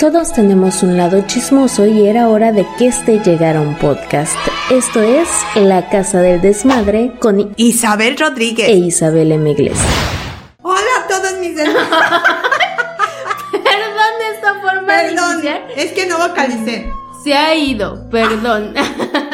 Todos 0.00 0.32
tenemos 0.32 0.82
un 0.82 0.96
lado 0.96 1.20
chismoso 1.26 1.84
y 1.84 2.08
era 2.08 2.30
hora 2.30 2.52
de 2.52 2.66
que 2.78 2.86
este 2.86 3.18
llegara 3.18 3.58
a 3.58 3.62
un 3.62 3.76
podcast. 3.76 4.34
Esto 4.70 5.02
es 5.02 5.28
La 5.54 5.90
Casa 5.90 6.22
del 6.22 6.40
Desmadre 6.40 7.12
con 7.18 7.52
Isabel 7.58 8.16
Rodríguez 8.16 8.66
e 8.70 8.76
Isabel 8.76 9.30
M. 9.30 9.54
Hola 10.62 10.80
a 11.04 11.06
todos 11.06 11.34
mis 11.40 11.54
Perdón 11.54 11.74
esta 14.34 14.54
forma 14.62 14.86
Perdón, 14.86 15.42
es 15.76 15.92
que 15.92 16.06
no 16.06 16.16
vocalicé. 16.16 16.90
Se 17.22 17.34
ha 17.34 17.54
ido, 17.54 18.08
perdón. 18.08 18.72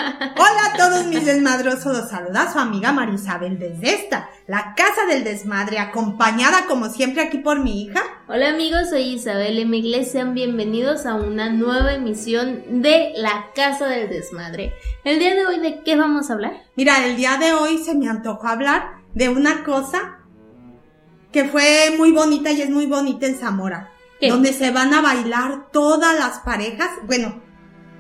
Hola 0.06 0.72
a 0.72 0.76
todos 0.76 1.06
mis 1.06 1.26
desmadrosos, 1.26 1.96
los 1.96 2.08
saluda 2.08 2.52
su 2.52 2.60
amiga 2.60 2.92
Marisabel 2.92 3.58
desde 3.58 3.92
esta, 3.92 4.30
la 4.46 4.74
casa 4.76 5.04
del 5.08 5.24
desmadre, 5.24 5.80
acompañada 5.80 6.66
como 6.68 6.88
siempre 6.90 7.22
aquí 7.22 7.38
por 7.38 7.58
mi 7.58 7.82
hija. 7.82 8.02
Hola 8.28 8.50
amigos, 8.50 8.90
soy 8.90 9.14
Isabel 9.14 9.58
M. 9.58 10.04
sean 10.04 10.32
bienvenidos 10.32 11.06
a 11.06 11.14
una 11.14 11.50
nueva 11.50 11.94
emisión 11.94 12.82
de 12.82 13.14
la 13.16 13.46
casa 13.56 13.86
del 13.86 14.08
desmadre. 14.08 14.74
El 15.02 15.18
día 15.18 15.34
de 15.34 15.44
hoy, 15.44 15.58
¿de 15.58 15.82
qué 15.82 15.96
vamos 15.96 16.30
a 16.30 16.34
hablar? 16.34 16.52
Mira, 16.76 17.04
el 17.04 17.16
día 17.16 17.36
de 17.38 17.54
hoy 17.54 17.78
se 17.78 17.96
me 17.96 18.08
antojó 18.08 18.46
hablar 18.46 18.98
de 19.12 19.28
una 19.28 19.64
cosa 19.64 20.18
que 21.32 21.46
fue 21.46 21.96
muy 21.98 22.12
bonita 22.12 22.52
y 22.52 22.62
es 22.62 22.70
muy 22.70 22.86
bonita 22.86 23.26
en 23.26 23.34
Zamora. 23.34 23.90
Donde 24.20 24.52
se 24.52 24.70
van 24.70 24.94
a 24.94 25.02
bailar 25.02 25.70
todas 25.72 26.16
las 26.16 26.38
parejas, 26.38 26.88
bueno, 27.06 27.42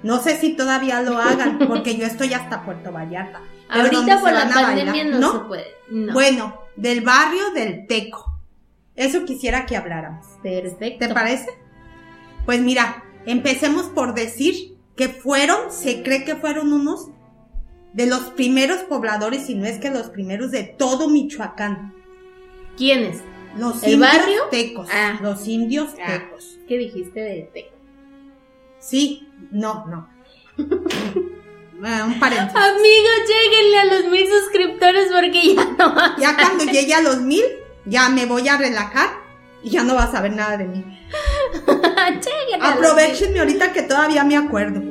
no 0.06 0.22
sé 0.22 0.38
si 0.38 0.54
todavía 0.54 1.02
lo 1.02 1.18
hagan, 1.20 1.58
porque 1.58 1.96
yo 1.96 2.06
estoy 2.06 2.32
hasta 2.32 2.64
Puerto 2.64 2.92
Vallarta. 2.92 3.40
Ahorita 3.68 4.20
por 4.20 4.32
la 4.32 4.48
pandemia 4.48 5.04
no, 5.04 5.32
se 5.32 5.38
puede. 5.40 5.66
Bueno, 6.12 6.60
del 6.76 7.00
barrio 7.00 7.50
del 7.50 7.88
Teco. 7.88 8.24
Eso 8.94 9.24
quisiera 9.24 9.66
que 9.66 9.76
habláramos. 9.76 10.24
Perfecto. 10.42 11.08
¿Te 11.08 11.12
parece? 11.12 11.48
Pues 12.46 12.60
mira, 12.60 13.04
empecemos 13.26 13.86
por 13.86 14.14
decir 14.14 14.76
que 14.94 15.08
fueron, 15.08 15.72
se 15.72 16.04
cree 16.04 16.24
que 16.24 16.36
fueron 16.36 16.72
unos 16.72 17.08
de 17.92 18.06
los 18.06 18.20
primeros 18.26 18.82
pobladores, 18.82 19.50
y 19.50 19.56
no 19.56 19.66
es 19.66 19.78
que 19.78 19.90
los 19.90 20.10
primeros 20.10 20.52
de 20.52 20.62
todo 20.62 21.08
Michoacán. 21.08 21.94
¿Quiénes? 22.76 23.22
Los 23.58 23.82
¿El 23.82 23.94
indios 23.94 24.12
barrio? 24.12 24.42
tecos. 24.52 24.88
Ah. 24.92 25.18
Los 25.20 25.48
indios 25.48 25.94
ah. 26.00 26.12
tecos. 26.12 26.58
¿Qué 26.68 26.78
dijiste 26.78 27.20
de 27.20 27.50
teco? 27.52 27.76
Sí, 28.78 29.25
no, 29.50 29.86
no. 29.86 30.08
un 31.78 32.20
paréntesis. 32.20 32.56
Amigos, 32.56 33.18
lleguenle 33.28 33.78
a 33.78 33.84
los 33.84 34.10
mil 34.10 34.26
suscriptores 34.28 35.08
porque 35.12 35.54
ya 35.54 35.64
no. 35.78 36.16
Ya 36.18 36.36
cuando 36.36 36.64
llegue 36.64 36.94
a 36.94 37.02
los 37.02 37.20
mil, 37.20 37.44
ya 37.84 38.08
me 38.08 38.26
voy 38.26 38.48
a 38.48 38.56
relajar 38.56 39.10
y 39.62 39.70
ya 39.70 39.82
no 39.82 39.94
vas 39.94 40.08
a 40.08 40.12
saber 40.12 40.32
nada 40.32 40.56
de 40.56 40.64
mí. 40.64 40.84
Aprovechenme 42.60 43.40
ahorita 43.40 43.72
que 43.72 43.82
todavía 43.82 44.24
me 44.24 44.36
acuerdo. 44.36 44.82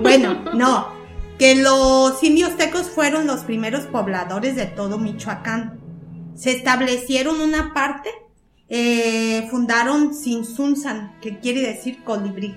Bueno, 0.00 0.34
no. 0.54 1.00
Que 1.38 1.56
los 1.56 2.22
indios 2.22 2.56
tecos 2.56 2.88
fueron 2.90 3.26
los 3.26 3.40
primeros 3.40 3.86
pobladores 3.86 4.54
de 4.54 4.66
todo 4.66 4.98
Michoacán. 4.98 5.80
Se 6.36 6.52
establecieron 6.52 7.40
una 7.40 7.74
parte, 7.74 8.10
eh, 8.68 9.48
fundaron 9.50 10.14
Sinsunzan, 10.14 11.18
que 11.20 11.40
quiere 11.40 11.60
decir 11.60 12.02
colibrí 12.04 12.54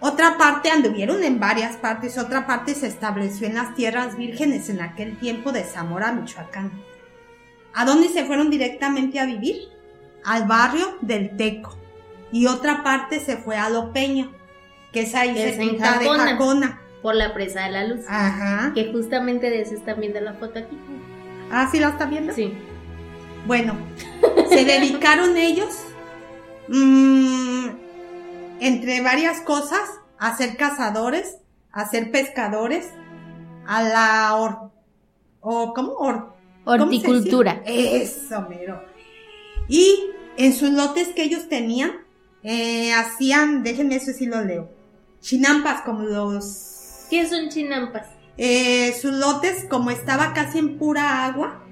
otra 0.00 0.36
parte 0.36 0.70
anduvieron 0.70 1.22
en 1.24 1.40
varias 1.40 1.76
partes, 1.76 2.18
otra 2.18 2.46
parte 2.46 2.74
se 2.74 2.86
estableció 2.86 3.46
en 3.46 3.54
las 3.54 3.74
tierras 3.74 4.16
vírgenes 4.16 4.68
en 4.68 4.80
aquel 4.80 5.18
tiempo 5.18 5.52
de 5.52 5.64
Zamora, 5.64 6.12
Michoacán. 6.12 6.72
¿A 7.72 7.84
dónde 7.84 8.08
se 8.08 8.24
fueron 8.24 8.50
directamente 8.50 9.18
a 9.18 9.26
vivir? 9.26 9.68
Al 10.24 10.46
barrio 10.46 10.98
del 11.00 11.36
Teco. 11.36 11.76
Y 12.32 12.46
otra 12.46 12.82
parte 12.82 13.20
se 13.20 13.36
fue 13.36 13.56
a 13.56 13.68
Lopeño, 13.70 14.32
que 14.92 15.02
es 15.02 15.14
ahí 15.14 15.38
es 15.38 15.58
en 15.58 15.78
Jacona, 15.78 16.24
de 16.24 16.30
Jacona. 16.32 16.80
Por 17.02 17.14
la 17.14 17.34
presa 17.34 17.64
de 17.64 17.70
la 17.70 17.84
luz. 17.84 18.04
Ajá. 18.08 18.72
Que 18.74 18.92
justamente 18.92 19.50
de 19.50 19.62
eso 19.62 19.74
están 19.74 20.00
viendo 20.00 20.20
la 20.20 20.34
foto 20.34 20.58
aquí. 20.58 20.78
Ah, 21.50 21.68
¿sí 21.70 21.78
la 21.78 21.90
está 21.90 22.06
viendo? 22.06 22.32
Sí. 22.32 22.52
Bueno, 23.46 23.76
se 24.48 24.64
dedicaron 24.64 25.36
ellos 25.36 25.84
mmm, 26.68 27.68
entre 28.64 29.02
varias 29.02 29.42
cosas, 29.42 29.82
a 30.18 30.34
ser 30.38 30.56
cazadores, 30.56 31.36
a 31.70 31.86
ser 31.86 32.10
pescadores, 32.10 32.86
a 33.66 33.82
la 33.82 34.36
or, 34.36 34.70
o 35.40 35.74
¿cómo? 35.74 35.96
horticultura. 36.64 37.62
Eso, 37.66 38.40
mero. 38.48 38.82
Y 39.68 40.10
en 40.38 40.54
sus 40.54 40.70
lotes 40.70 41.08
que 41.08 41.24
ellos 41.24 41.46
tenían, 41.50 41.92
eh, 42.42 42.90
hacían, 42.94 43.62
déjenme 43.62 43.96
eso 43.96 44.12
si 44.12 44.24
lo 44.24 44.42
leo, 44.42 44.70
chinampas 45.20 45.82
como 45.82 46.04
los... 46.04 47.06
¿Qué 47.10 47.28
son 47.28 47.50
chinampas? 47.50 48.06
Eh, 48.38 48.94
sus 48.98 49.12
lotes, 49.12 49.66
como 49.68 49.90
estaba 49.90 50.32
casi 50.32 50.58
en 50.58 50.78
pura 50.78 51.26
agua, 51.26 51.62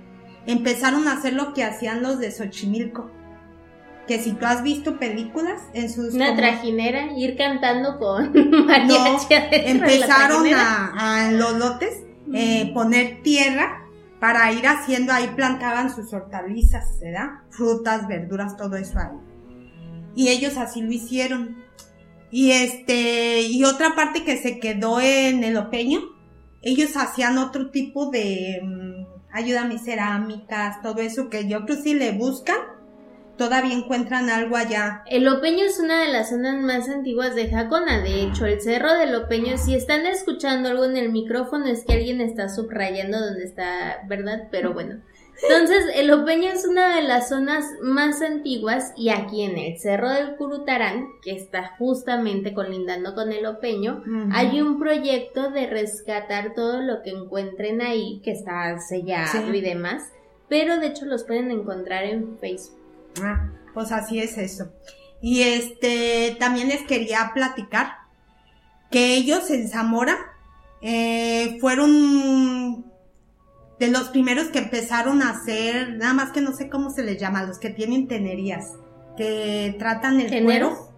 empezaron 0.46 1.08
a 1.08 1.14
hacer 1.14 1.32
lo 1.32 1.54
que 1.54 1.64
hacían 1.64 2.02
los 2.02 2.18
de 2.18 2.30
Xochimilco 2.30 3.10
que 4.06 4.18
si 4.18 4.32
tú 4.32 4.46
has 4.46 4.62
visto 4.62 4.98
películas 4.98 5.60
en 5.74 5.90
sus 5.90 6.14
una 6.14 6.34
trajinera 6.34 7.16
ir 7.16 7.36
cantando 7.36 7.98
con 7.98 8.32
no, 8.34 9.18
empezaron 9.50 10.46
a, 10.54 11.28
en 11.28 11.38
los 11.38 11.54
lotes 11.54 12.02
eh, 12.32 12.70
poner 12.74 13.22
tierra 13.22 13.86
para 14.20 14.52
ir 14.52 14.66
haciendo 14.66 15.12
ahí 15.12 15.28
plantaban 15.34 15.94
sus 15.94 16.12
hortalizas 16.12 16.98
¿verdad? 17.00 17.40
frutas 17.50 18.06
verduras 18.06 18.56
todo 18.56 18.76
eso 18.76 18.98
ahí. 18.98 19.16
Y 20.14 20.28
ellos 20.28 20.56
así 20.58 20.82
lo 20.82 20.92
hicieron. 20.92 21.56
Y 22.30 22.52
este 22.52 23.42
y 23.42 23.64
otra 23.64 23.94
parte 23.94 24.24
que 24.24 24.36
se 24.36 24.58
quedó 24.58 25.00
en 25.00 25.42
el 25.42 25.56
opeño 25.56 26.00
ellos 26.62 26.96
hacían 26.96 27.38
otro 27.38 27.70
tipo 27.70 28.10
de 28.10 28.60
mm, 28.62 29.06
ayúdame 29.32 29.78
cerámicas 29.78 30.80
todo 30.82 31.00
eso 31.00 31.28
que 31.28 31.48
yo 31.48 31.64
creo 31.64 31.76
que 31.76 31.82
si 31.82 31.94
le 31.94 32.12
buscan 32.12 32.56
todavía 33.36 33.74
encuentran 33.74 34.30
algo 34.30 34.56
allá. 34.56 35.02
El 35.06 35.28
Opeño 35.28 35.64
es 35.64 35.78
una 35.78 36.00
de 36.00 36.12
las 36.12 36.30
zonas 36.30 36.60
más 36.60 36.88
antiguas 36.88 37.34
de 37.34 37.48
Jacona. 37.48 38.00
De 38.00 38.22
hecho, 38.22 38.46
el 38.46 38.60
cerro 38.60 38.94
del 38.94 39.14
Opeño, 39.14 39.56
si 39.58 39.74
están 39.74 40.06
escuchando 40.06 40.68
algo 40.68 40.84
en 40.84 40.96
el 40.96 41.10
micrófono, 41.10 41.66
es 41.66 41.84
que 41.84 41.94
alguien 41.94 42.20
está 42.20 42.48
subrayando 42.48 43.20
donde 43.20 43.44
está, 43.44 44.02
¿verdad? 44.08 44.48
Pero 44.50 44.72
bueno. 44.72 45.00
Entonces, 45.42 45.86
el 45.96 46.12
Opeño 46.12 46.50
es 46.50 46.66
una 46.66 46.94
de 46.94 47.02
las 47.02 47.28
zonas 47.28 47.64
más 47.82 48.22
antiguas 48.22 48.92
y 48.96 49.08
aquí 49.08 49.42
en 49.42 49.58
el 49.58 49.78
Cerro 49.78 50.10
del 50.10 50.36
Curutarán, 50.36 51.08
que 51.20 51.32
está 51.32 51.74
justamente 51.78 52.54
colindando 52.54 53.14
con 53.14 53.32
el 53.32 53.46
Opeño, 53.46 54.04
hay 54.30 54.60
un 54.60 54.78
proyecto 54.78 55.50
de 55.50 55.66
rescatar 55.66 56.54
todo 56.54 56.80
lo 56.80 57.02
que 57.02 57.10
encuentren 57.10 57.82
ahí, 57.82 58.20
que 58.22 58.30
está 58.30 58.78
sellado 58.78 59.52
y 59.52 59.60
demás, 59.60 60.12
pero 60.48 60.78
de 60.78 60.88
hecho 60.88 61.06
los 61.06 61.24
pueden 61.24 61.50
encontrar 61.50 62.04
en 62.04 62.38
Facebook. 62.38 62.81
Ah, 63.22 63.50
pues 63.74 63.92
así 63.92 64.20
es 64.20 64.38
eso. 64.38 64.72
Y 65.20 65.42
este, 65.42 66.36
también 66.38 66.68
les 66.68 66.82
quería 66.82 67.30
platicar 67.34 67.92
que 68.90 69.14
ellos 69.14 69.50
en 69.50 69.68
Zamora 69.68 70.16
eh, 70.80 71.58
fueron 71.60 72.84
de 73.78 73.88
los 73.88 74.10
primeros 74.10 74.48
que 74.48 74.58
empezaron 74.58 75.22
a 75.22 75.30
hacer, 75.30 75.96
nada 75.96 76.12
más 76.12 76.30
que 76.30 76.40
no 76.40 76.52
sé 76.52 76.68
cómo 76.68 76.90
se 76.90 77.02
les 77.02 77.18
llama, 77.18 77.44
los 77.44 77.58
que 77.58 77.70
tienen 77.70 78.08
tenerías, 78.08 78.72
que 79.16 79.74
tratan 79.78 80.20
el 80.20 80.44
cuero. 80.44 80.92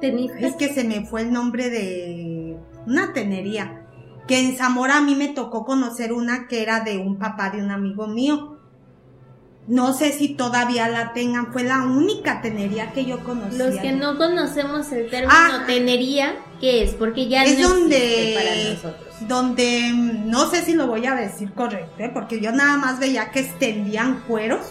Es 0.00 0.54
que 0.56 0.72
se 0.72 0.84
me 0.84 1.06
fue 1.06 1.22
el 1.22 1.32
nombre 1.32 1.70
de 1.70 2.58
una 2.86 3.12
tenería. 3.12 3.80
Que 4.26 4.38
en 4.40 4.56
Zamora 4.56 4.98
a 4.98 5.00
mí 5.00 5.14
me 5.14 5.28
tocó 5.28 5.64
conocer 5.64 6.12
una 6.12 6.46
que 6.48 6.62
era 6.62 6.80
de 6.80 6.98
un 6.98 7.18
papá 7.18 7.50
de 7.50 7.62
un 7.62 7.70
amigo 7.70 8.06
mío 8.06 8.53
no 9.66 9.94
sé 9.94 10.12
si 10.12 10.34
todavía 10.34 10.88
la 10.88 11.12
tengan, 11.14 11.52
fue 11.52 11.62
la 11.62 11.78
única 11.78 12.42
tenería 12.42 12.92
que 12.92 13.06
yo 13.06 13.24
conocí. 13.24 13.56
Los 13.56 13.78
que 13.78 13.92
no 13.92 14.18
conocemos 14.18 14.92
el 14.92 15.08
término 15.08 15.32
ah. 15.34 15.64
tenería, 15.66 16.36
¿qué 16.60 16.84
es? 16.84 16.92
Porque 16.92 17.28
ya 17.28 17.44
es 17.44 17.58
no 17.58 17.70
donde, 17.70 18.34
para 18.36 18.74
nosotros. 18.74 19.14
Donde, 19.20 19.90
no 19.92 20.50
sé 20.50 20.62
si 20.62 20.74
lo 20.74 20.86
voy 20.86 21.06
a 21.06 21.14
decir 21.14 21.52
correcto, 21.52 22.02
¿eh? 22.02 22.10
porque 22.12 22.40
yo 22.40 22.52
nada 22.52 22.76
más 22.76 22.98
veía 22.98 23.30
que 23.30 23.40
extendían 23.40 24.20
cueros, 24.28 24.66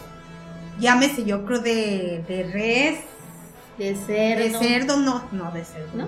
llámese 0.80 1.25
yo 1.25 1.44
creo 1.46 1.60
de, 1.60 2.24
de 2.28 2.44
res. 2.51 3.00
De 3.80 3.96
cerdo. 3.96 4.44
De 4.44 4.68
cerdo, 4.68 4.98
no, 4.98 5.24
no 5.31 5.51
de 5.51 5.66
cerdo. 5.66 5.89
¿No? 5.96 6.07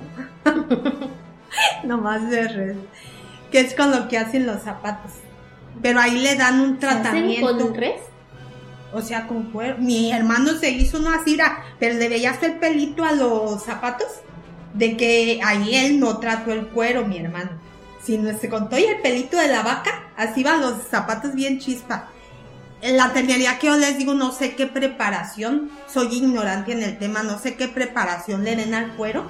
no 1.84 1.98
más 1.98 2.30
de 2.30 2.48
res. 2.48 2.78
Que 3.52 3.62
es 3.62 3.74
con 3.74 3.90
lo 3.90 4.08
que 4.08 4.20
hacen 4.20 4.46
los 4.46 4.62
zapatos. 4.62 5.12
Pero 5.82 6.00
ahí 6.00 6.20
le 6.20 6.36
dan 6.36 6.60
un 6.60 6.78
tratamiento. 6.78 7.48
¿Hacen 7.48 7.68
con 7.68 7.76
res? 7.76 8.02
O 8.96 9.02
sea, 9.02 9.28
con 9.28 9.52
cuero. 9.52 9.78
Mi 9.78 10.14
hermano 10.14 10.58
se 10.58 10.70
hizo 10.70 10.98
una 10.98 11.22
cira, 11.26 11.66
pero 11.80 11.96
le 11.96 12.08
veías 12.08 12.42
el 12.44 12.54
pelito 12.54 13.04
a 13.04 13.12
los 13.12 13.62
zapatos. 13.62 14.08
De 14.74 14.96
que 14.96 15.42
ahí 15.44 15.76
él 15.76 16.00
no 16.00 16.20
trató 16.20 16.54
el 16.54 16.68
cuero, 16.68 17.06
mi 17.06 17.18
hermano. 17.18 17.52
Sino 18.02 18.38
se 18.38 18.48
contó 18.48 18.78
y 18.78 18.86
el 18.86 19.02
pelito 19.02 19.36
de 19.36 19.50
la 19.50 19.64
vaca, 19.64 20.12
así 20.16 20.44
van 20.44 20.62
los 20.62 20.84
zapatos 20.90 21.36
bien 21.36 21.60
chispa. 21.60 22.10
la 22.82 23.12
ternería 23.12 23.60
que 23.60 23.68
yo 23.68 23.76
les 23.76 23.98
digo, 23.98 24.14
no 24.14 24.32
sé 24.32 24.56
qué 24.56 24.66
preparación, 24.68 25.72
soy 25.92 26.16
ignorante 26.16 26.72
en 26.72 26.84
el 26.84 26.98
tema, 26.98 27.24
no 27.24 27.38
sé 27.38 27.56
qué 27.56 27.68
preparación 27.68 28.44
le 28.44 28.56
den 28.56 28.76
al 28.76 28.96
cuero, 28.96 29.26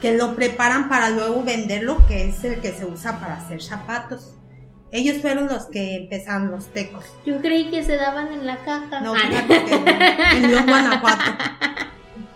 que 0.00 0.16
lo 0.16 0.34
preparan 0.36 0.88
para 0.88 1.10
luego 1.10 1.42
venderlo, 1.42 2.06
que 2.06 2.28
es 2.28 2.42
el 2.44 2.60
que 2.60 2.72
se 2.72 2.86
usa 2.86 3.18
para 3.18 3.34
hacer 3.34 3.62
zapatos. 3.62 4.33
Ellos 4.94 5.20
fueron 5.20 5.48
los 5.48 5.64
que 5.66 5.96
empezaron 5.96 6.52
los 6.52 6.68
tecos. 6.72 7.04
Yo 7.26 7.40
creí 7.40 7.68
que 7.68 7.82
se 7.82 7.96
daban 7.96 8.32
en 8.32 8.46
la 8.46 8.64
caja. 8.64 9.00
No, 9.00 9.12
Ah, 9.12 9.18
fíjate 9.28 9.64
que 9.64 10.36
en 10.36 10.50
León, 10.52 10.66
Guanajuato. 10.68 11.32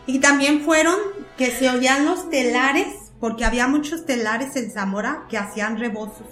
Y 0.06 0.19
también 0.19 0.62
fueron 0.62 0.96
que 1.37 1.52
se 1.52 1.70
oían 1.70 2.05
los 2.05 2.28
telares, 2.31 3.12
porque 3.20 3.44
había 3.44 3.69
muchos 3.69 4.06
telares 4.06 4.56
en 4.56 4.72
Zamora 4.72 5.26
que 5.28 5.38
hacían 5.38 5.78
rebozos. 5.78 6.26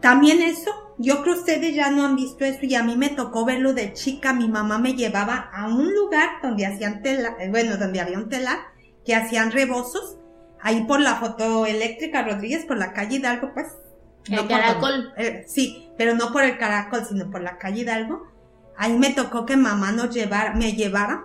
También 0.00 0.42
eso, 0.42 0.72
yo 0.98 1.22
creo 1.22 1.34
que 1.34 1.40
ustedes 1.40 1.74
ya 1.76 1.90
no 1.90 2.04
han 2.04 2.16
visto 2.16 2.44
eso 2.44 2.58
y 2.62 2.74
a 2.74 2.82
mí 2.82 2.96
me 2.96 3.10
tocó 3.10 3.44
verlo 3.44 3.74
de 3.74 3.92
chica. 3.92 4.32
Mi 4.32 4.48
mamá 4.48 4.78
me 4.78 4.94
llevaba 4.94 5.50
a 5.54 5.68
un 5.68 5.94
lugar 5.94 6.30
donde 6.42 6.66
hacían 6.66 7.00
tela, 7.00 7.36
eh, 7.38 7.48
bueno, 7.48 7.76
donde 7.76 8.00
había 8.00 8.18
un 8.18 8.28
telar 8.28 8.58
que 9.06 9.14
hacían 9.14 9.52
rebozos, 9.52 10.16
ahí 10.60 10.82
por 10.82 11.00
la 11.00 11.14
fotoeléctrica 11.14 12.24
Rodríguez, 12.24 12.64
por 12.66 12.76
la 12.76 12.92
calle 12.92 13.18
Hidalgo, 13.18 13.52
pues. 13.54 13.68
El 14.28 14.38
por 14.38 14.48
Caracol. 14.48 15.12
eh, 15.16 15.44
sí, 15.46 15.90
pero 15.96 16.14
no 16.14 16.32
por 16.32 16.44
el 16.44 16.58
caracol, 16.58 17.04
sino 17.04 17.30
por 17.30 17.42
la 17.42 17.58
calle 17.58 17.82
Hidalgo. 17.82 18.26
Ahí 18.76 18.92
me 18.98 19.10
tocó 19.10 19.46
que 19.46 19.56
mamá 19.56 19.92
nos 19.92 20.14
llevara, 20.14 20.54
me 20.54 20.72
llevara 20.72 21.24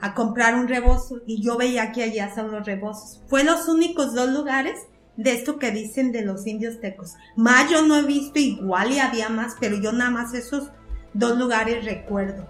a 0.00 0.14
comprar 0.14 0.54
un 0.54 0.66
rebozo 0.66 1.20
y 1.26 1.42
yo 1.42 1.56
veía 1.56 1.92
que 1.92 2.02
allá 2.02 2.34
son 2.34 2.50
los 2.50 2.66
rebozos. 2.66 3.22
Fue 3.28 3.44
los 3.44 3.68
únicos 3.68 4.14
dos 4.14 4.30
lugares 4.30 4.80
de 5.16 5.32
esto 5.32 5.58
que 5.58 5.70
dicen 5.70 6.12
de 6.12 6.22
los 6.22 6.46
indios 6.46 6.80
tecos. 6.80 7.14
Más 7.36 7.70
yo 7.70 7.82
no 7.82 7.98
he 7.98 8.02
visto 8.02 8.38
igual 8.38 8.92
y 8.92 8.98
había 8.98 9.28
más, 9.28 9.56
pero 9.60 9.76
yo 9.76 9.92
nada 9.92 10.10
más 10.10 10.32
esos 10.34 10.70
dos 11.12 11.38
lugares 11.38 11.84
recuerdo. 11.84 12.48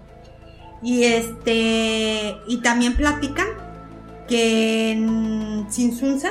Y 0.81 1.03
este, 1.03 2.37
y 2.47 2.61
también 2.63 2.95
platican 2.95 3.47
que 4.27 4.91
en 4.91 5.67
Sinsunza, 5.69 6.29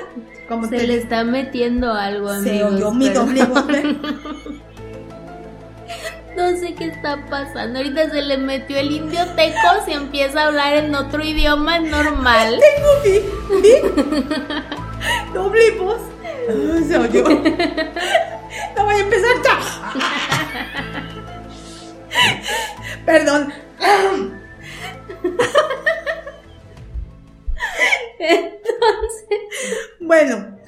como 0.51 0.67
Se 0.67 0.79
te 0.79 0.87
le 0.89 0.97
está 0.97 1.23
metiendo 1.23 1.95
algo, 1.95 2.29
se 2.41 2.51
amigos. 2.51 2.73
oyó 2.75 2.91
mi 2.91 3.09
pero 3.09 3.25
doble. 3.25 3.83
¿ve? 3.83 3.97
No 6.37 6.57
sé 6.57 6.75
qué 6.75 6.87
está 6.87 7.25
pasando. 7.29 7.79
Ahorita 7.79 8.11
se 8.11 8.23
le 8.23 8.37
metió 8.39 8.79
el 8.79 8.91
indio 8.91 9.21
tecos 9.37 9.87
y 9.87 9.93
empieza 9.93 10.43
a 10.43 10.47
hablar 10.47 10.75
en 10.77 10.95
otro 10.95 11.23
idioma 11.23 11.79
normal. 11.79 12.59
Tengo 12.61 12.91
mi, 13.05 13.61
mi 13.61 15.33
doble 15.33 15.71
voz. 15.79 16.01
Ah, 16.49 16.81
Se 16.89 16.99
oyó. 16.99 17.25
No 18.77 18.85
voy 18.85 18.95
a 18.95 18.99
empezar. 18.99 19.37
Perdón. 23.07 23.53
Bueno, 30.11 30.59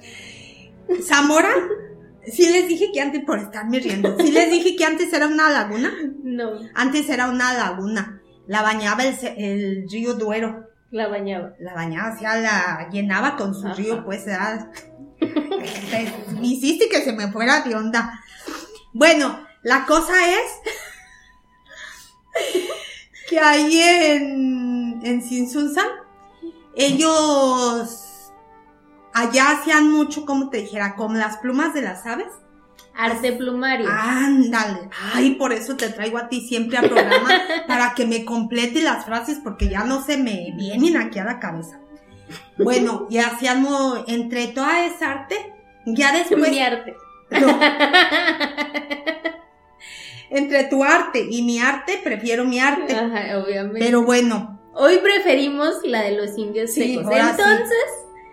Zamora, 1.02 1.52
sí 2.24 2.48
les 2.48 2.68
dije 2.68 2.92
que 2.94 3.00
antes, 3.00 3.24
por 3.24 3.40
estarme 3.40 3.80
riendo, 3.80 4.16
sí 4.20 4.30
les 4.30 4.48
dije 4.52 4.76
que 4.76 4.84
antes 4.84 5.12
era 5.12 5.26
una 5.26 5.50
laguna. 5.50 5.92
no, 6.22 6.60
Antes 6.76 7.08
era 7.08 7.28
una 7.28 7.52
laguna. 7.52 8.22
La 8.46 8.62
bañaba 8.62 9.02
el, 9.02 9.88
río 9.90 10.14
Duero. 10.14 10.68
la 10.92 11.08
bañaba. 11.08 11.54
La 11.58 11.74
bañaba, 11.74 12.14
o 12.14 12.18
sea, 12.20 12.36
la 12.36 12.88
llenaba 12.92 13.34
con 13.34 13.52
su 13.52 13.66
Ajá. 13.66 13.74
río, 13.74 14.04
pues, 14.04 14.24
era... 14.28 14.70
Me 15.20 16.46
hiciste 16.46 16.88
que 16.88 17.02
se 17.02 17.12
me 17.12 17.26
fuera 17.32 17.62
de 17.62 17.74
onda. 17.74 18.20
Bueno, 18.92 19.44
la 19.64 19.86
cosa 19.86 20.12
es 20.30 20.52
que 23.28 23.40
ahí 23.40 23.80
en, 23.80 25.00
en 25.02 25.20
Sinsunza, 25.20 25.82
ellos 26.76 28.11
allá 29.14 29.50
hacían 29.52 29.90
mucho, 29.90 30.24
como 30.26 30.50
te 30.50 30.58
dijera, 30.58 30.94
con 30.96 31.18
las 31.18 31.38
plumas 31.38 31.74
de 31.74 31.82
las 31.82 32.06
aves. 32.06 32.28
Arte 32.94 33.32
plumario. 33.32 33.88
Ándale. 33.90 34.90
Ay, 35.14 35.36
por 35.36 35.52
eso 35.52 35.76
te 35.76 35.88
traigo 35.88 36.18
a 36.18 36.28
ti 36.28 36.42
siempre 36.46 36.76
al 36.76 36.90
programa 36.90 37.30
para 37.66 37.94
que 37.94 38.04
me 38.06 38.24
complete 38.24 38.82
las 38.82 39.04
frases 39.06 39.38
porque 39.42 39.68
ya 39.68 39.84
no 39.84 40.02
se 40.04 40.18
me 40.18 40.52
vienen 40.56 40.96
aquí 40.98 41.18
a 41.18 41.24
la 41.24 41.40
cabeza. 41.40 41.78
Bueno, 42.58 43.06
y 43.10 43.18
hacíamos 43.18 44.04
entre 44.08 44.48
toda 44.48 44.84
esa 44.84 45.10
arte, 45.10 45.54
ya 45.86 46.12
después 46.12 46.50
Mi 46.50 46.60
arte. 46.60 46.94
no. 47.30 47.58
entre 50.30 50.64
tu 50.64 50.82
arte 50.84 51.26
y 51.30 51.42
mi 51.42 51.58
arte 51.60 52.00
prefiero 52.02 52.44
mi 52.44 52.58
arte. 52.60 52.94
Ajá, 52.94 53.38
obviamente. 53.38 53.78
Pero 53.80 54.02
bueno, 54.02 54.58
Hoy 54.74 54.98
preferimos 55.02 55.80
la 55.84 56.00
de 56.02 56.12
los 56.12 56.38
indios 56.38 56.72
Sí, 56.72 56.94
secos. 56.94 57.12
sí. 57.12 57.20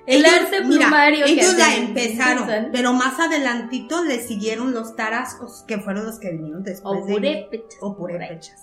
El 0.10 0.26
ellos- 0.26 0.34
arte 0.42 0.64
mira, 0.64 0.88
plumario 0.88 1.26
que 1.26 1.32
ellos 1.34 1.56
la 1.58 1.76
empezaron, 1.76 2.70
pero 2.72 2.94
más 2.94 3.20
adelantito 3.20 4.04
le 4.04 4.20
siguieron 4.20 4.74
los 4.74 4.96
tarascos, 4.96 5.64
que 5.68 5.78
fueron 5.80 6.06
los 6.06 6.20
que 6.20 6.32
vinieron 6.32 6.64
después 6.64 7.04
o 7.04 7.06
purépechas. 7.06 7.78
o 7.82 7.96
purépechas. 7.96 8.60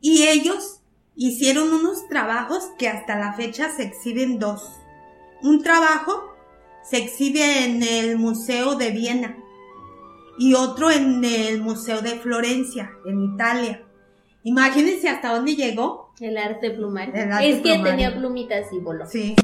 Y 0.00 0.22
ellos 0.28 0.80
hicieron 1.14 1.72
unos 1.72 2.08
trabajos 2.08 2.70
que 2.78 2.88
hasta 2.88 3.18
la 3.18 3.34
fecha 3.34 3.70
se 3.70 3.82
exhiben 3.82 4.38
dos. 4.38 4.66
Un 5.42 5.62
trabajo 5.62 6.34
se 6.82 6.96
exhibe 6.96 7.64
en 7.64 7.82
el 7.82 8.16
Museo 8.16 8.76
de 8.76 8.90
Viena 8.92 9.36
y 10.38 10.54
otro 10.54 10.90
en 10.90 11.22
el 11.22 11.60
Museo 11.60 12.00
de 12.00 12.12
Florencia, 12.18 12.90
en 13.04 13.20
Italia. 13.34 13.82
Imagínense 14.42 15.08
hasta 15.10 15.34
dónde 15.34 15.54
llegó. 15.54 16.14
El 16.18 16.38
arte 16.38 16.70
plumario. 16.70 17.12
El 17.14 17.30
arte 17.30 17.50
es 17.50 17.56
que 17.56 17.62
plumario. 17.62 17.84
tenía 17.90 18.16
plumitas 18.16 18.72
y 18.72 18.78
voló. 18.78 19.06
Sí. 19.06 19.34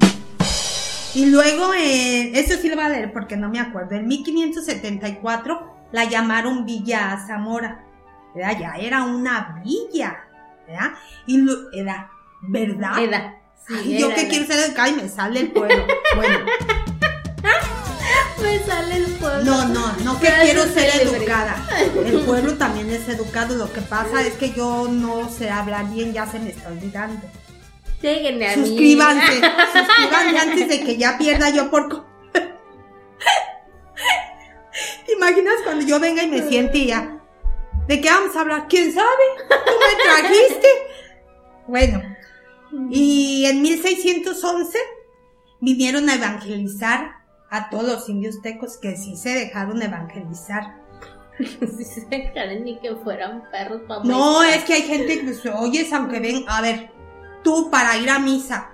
Y 1.16 1.26
luego, 1.26 1.72
eh, 1.74 2.32
eso 2.38 2.60
sí 2.60 2.68
lo 2.68 2.76
voy 2.76 2.84
a 2.84 2.88
leer 2.90 3.12
porque 3.12 3.36
no 3.36 3.48
me 3.48 3.58
acuerdo. 3.58 3.94
En 3.96 4.06
1574 4.06 5.74
la 5.92 6.04
llamaron 6.04 6.64
Villa 6.66 7.18
Zamora. 7.26 7.82
¿verdad? 8.34 8.58
Ya 8.60 8.74
era 8.78 9.02
una 9.04 9.62
villa. 9.64 10.18
¿verdad? 10.66 10.90
Y 11.26 11.38
lo- 11.38 11.72
era, 11.72 12.10
¿verdad? 12.42 12.92
Sí, 13.66 13.74
Ay, 13.78 13.98
yo 13.98 14.14
que 14.14 14.28
quiero 14.28 14.46
ser 14.46 14.58
educada 14.60 14.88
y 14.90 14.92
me 14.94 15.08
sale 15.08 15.40
el 15.40 15.50
pueblo. 15.52 15.86
Bueno, 16.14 16.38
Me 18.42 18.58
sale 18.60 18.96
el 18.98 19.06
pueblo. 19.14 19.44
no, 19.44 19.64
no, 19.68 19.92
no 20.04 20.20
que 20.20 20.28
quiero 20.42 20.64
ser 20.64 21.00
educada. 21.02 21.56
El 22.04 22.20
pueblo 22.20 22.54
también 22.54 22.90
es 22.90 23.08
educado. 23.08 23.56
Lo 23.56 23.72
que 23.72 23.80
pasa 23.80 24.20
es 24.22 24.34
que 24.34 24.52
yo 24.52 24.86
no 24.90 25.28
sé 25.30 25.50
hablar 25.50 25.88
bien, 25.90 26.12
ya 26.12 26.26
se 26.26 26.38
me 26.38 26.50
está 26.50 26.68
olvidando. 26.68 27.20
Lléguenle 28.02 28.48
a 28.48 28.56
mí. 28.56 28.66
Suscríbanse, 28.66 29.32
suscríbanse 29.72 30.38
antes 30.38 30.68
de 30.68 30.80
que 30.84 30.96
ya 30.96 31.16
pierda 31.18 31.50
yo 31.50 31.70
por... 31.70 31.88
co- 31.88 32.06
¿Te 35.06 35.12
imaginas 35.12 35.54
cuando 35.64 35.86
yo 35.86 35.98
venga 35.98 36.22
y 36.22 36.28
me 36.28 36.42
siente 36.42 36.78
y 36.78 36.86
ya? 36.88 37.18
¿De 37.88 38.00
qué 38.00 38.10
vamos 38.10 38.36
a 38.36 38.40
hablar? 38.40 38.66
¿Quién 38.68 38.92
sabe? 38.92 39.06
¿Tú 39.48 39.72
me 39.72 40.02
trajiste? 40.04 40.68
Bueno, 41.66 42.02
y 42.90 43.46
en 43.46 43.62
1611 43.62 44.78
vinieron 45.60 46.08
a 46.10 46.14
evangelizar 46.16 47.12
a 47.50 47.70
todos 47.70 47.84
los 47.84 48.08
indios 48.08 48.42
tecos 48.42 48.76
que 48.76 48.96
sí 48.96 49.16
se 49.16 49.30
dejaron 49.30 49.80
evangelizar. 49.80 50.76
Sí, 51.38 51.84
se 51.84 52.00
dejaron 52.06 52.64
ni 52.64 52.78
que 52.80 52.94
fueran 52.96 53.44
perros 53.50 53.82
para 53.88 54.02
No, 54.04 54.42
es 54.42 54.64
que 54.64 54.74
hay 54.74 54.82
gente 54.82 55.20
que 55.20 55.34
se 55.34 55.50
oyes 55.50 55.92
aunque 55.92 56.18
ven, 56.18 56.44
a 56.48 56.60
ver, 56.60 56.90
tú 57.42 57.70
para 57.70 57.96
ir 57.96 58.10
a 58.10 58.18
misa, 58.18 58.70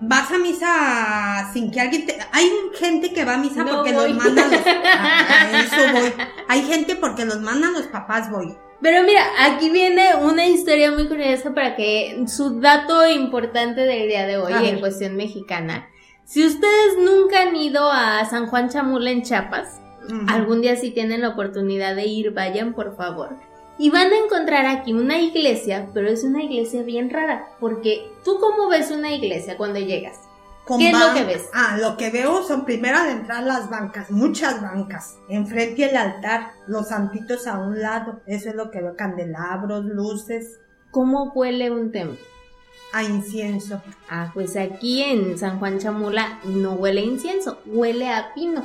vas 0.00 0.30
a 0.30 0.38
misa 0.38 1.50
sin 1.52 1.70
que 1.70 1.80
alguien 1.80 2.06
te... 2.06 2.16
Hay 2.32 2.50
gente 2.78 3.12
que 3.12 3.24
va 3.24 3.34
a 3.34 3.38
misa 3.38 3.64
No 3.64 3.76
porque 3.76 3.92
voy. 3.92 4.12
los 4.12 4.24
mandan 4.24 4.50
los... 4.50 4.60
A 4.66 5.60
eso 5.60 5.92
voy. 5.92 6.12
Hay 6.48 6.62
gente 6.62 6.96
porque 6.96 7.24
los 7.24 7.40
mandan 7.40 7.72
los 7.72 7.86
papás, 7.86 8.30
voy. 8.30 8.54
Pero 8.82 9.02
mira, 9.04 9.22
aquí 9.40 9.70
viene 9.70 10.14
una 10.16 10.46
historia 10.46 10.90
muy 10.92 11.08
curiosa 11.08 11.54
para 11.54 11.76
que 11.76 12.24
su 12.26 12.60
dato 12.60 13.08
importante 13.08 13.80
del 13.82 14.06
día 14.08 14.26
de 14.26 14.36
hoy 14.36 14.52
A 14.52 14.58
en 14.58 14.64
ver. 14.72 14.80
cuestión 14.80 15.16
mexicana. 15.16 15.88
Si 16.24 16.44
ustedes 16.44 16.98
nunca 16.98 17.40
han 17.42 17.56
ido 17.56 17.90
a 17.90 18.24
San 18.26 18.48
Juan 18.48 18.68
Chamula 18.68 19.10
en 19.10 19.22
Chiapas, 19.22 19.80
algún 20.28 20.60
día 20.60 20.76
si 20.76 20.90
tienen 20.90 21.22
la 21.22 21.30
oportunidad 21.30 21.94
de 21.96 22.04
ir, 22.06 22.32
vayan 22.32 22.74
por 22.74 22.96
favor. 22.96 23.36
Y 23.78 23.90
van 23.90 24.12
a 24.12 24.18
encontrar 24.18 24.66
aquí 24.66 24.92
una 24.92 25.18
iglesia, 25.18 25.88
pero 25.92 26.08
es 26.08 26.24
una 26.24 26.42
iglesia 26.42 26.82
bien 26.82 27.10
rara, 27.10 27.48
porque 27.60 28.10
tú 28.24 28.38
cómo 28.40 28.68
ves 28.68 28.90
una 28.90 29.12
iglesia 29.12 29.56
cuando 29.56 29.78
llegas? 29.78 30.16
Con 30.64 30.78
¿Qué 30.78 30.90
es 30.90 30.98
lo 30.98 31.14
que 31.14 31.24
ves? 31.24 31.48
Ah, 31.52 31.76
lo 31.80 31.96
que 31.96 32.10
veo 32.10 32.42
son 32.42 32.64
primero 32.64 33.00
de 33.04 33.12
entrar 33.12 33.44
las 33.44 33.70
bancas, 33.70 34.10
muchas 34.10 34.60
bancas. 34.60 35.16
Enfrente 35.28 35.88
el 35.88 35.96
altar, 35.96 36.52
los 36.66 36.88
santitos 36.88 37.46
a 37.46 37.58
un 37.58 37.80
lado. 37.80 38.20
Eso 38.26 38.48
es 38.48 38.56
lo 38.56 38.70
que 38.70 38.80
veo, 38.80 38.96
candelabros, 38.96 39.84
luces, 39.84 40.58
¿Cómo 40.90 41.30
huele 41.34 41.70
un 41.70 41.92
templo? 41.92 42.18
a 42.92 43.02
incienso. 43.02 43.82
Ah, 44.08 44.30
pues 44.32 44.56
aquí 44.56 45.02
en 45.02 45.36
San 45.36 45.58
Juan 45.58 45.78
Chamula 45.78 46.40
no 46.44 46.72
huele 46.72 47.02
a 47.02 47.04
incienso, 47.04 47.58
huele 47.66 48.08
a 48.08 48.32
pino. 48.34 48.64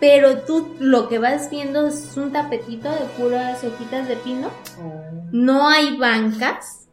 Pero 0.00 0.38
tú 0.42 0.74
lo 0.78 1.08
que 1.08 1.18
vas 1.18 1.48
viendo 1.50 1.86
es 1.86 2.16
un 2.16 2.32
tapetito 2.32 2.90
de 2.90 3.04
puras 3.18 3.62
hojitas 3.64 4.06
de 4.08 4.16
pino. 4.16 4.50
No 5.32 5.68
hay 5.68 5.96
bancas. 5.96 6.88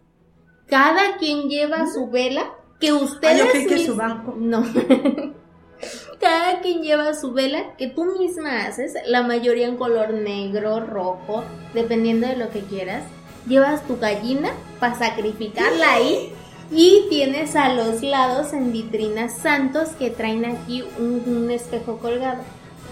Cada 0.68 1.18
quien 1.18 1.50
lleva 1.50 1.86
su 1.88 2.10
vela 2.10 2.54
que 2.80 2.90
Ah, 2.90 2.96
ustedes 2.96 3.68
que 3.68 3.76
mis- 3.76 3.86
su 3.86 3.96
banco. 3.96 4.36
No. 4.38 4.64
Cada 6.20 6.62
quien 6.62 6.82
lleva 6.82 7.14
su 7.14 7.34
vela 7.34 7.76
que 7.78 7.88
tú 7.88 8.06
misma 8.18 8.66
haces, 8.66 8.94
la 9.08 9.24
mayoría 9.24 9.68
en 9.68 9.76
color 9.76 10.14
negro, 10.14 10.80
rojo, 10.80 11.44
dependiendo 11.74 12.28
de 12.28 12.38
lo 12.38 12.50
que 12.50 12.62
quieras. 12.62 13.04
Llevas 13.48 13.86
tu 13.86 13.98
gallina 13.98 14.50
para 14.80 14.96
sacrificarla 14.98 15.94
ahí 15.96 16.32
y 16.72 17.08
tienes 17.10 17.58
a 17.58 17.74
los 17.74 18.02
lados 18.02 18.54
en 18.54 18.72
vitrinas 18.72 19.38
santos 19.40 19.90
que 20.00 20.10
traen 20.12 20.46
aquí 20.46 20.84
un, 20.98 21.24
un 21.28 21.52
espejo 21.52 21.98
colgado. 21.98 22.42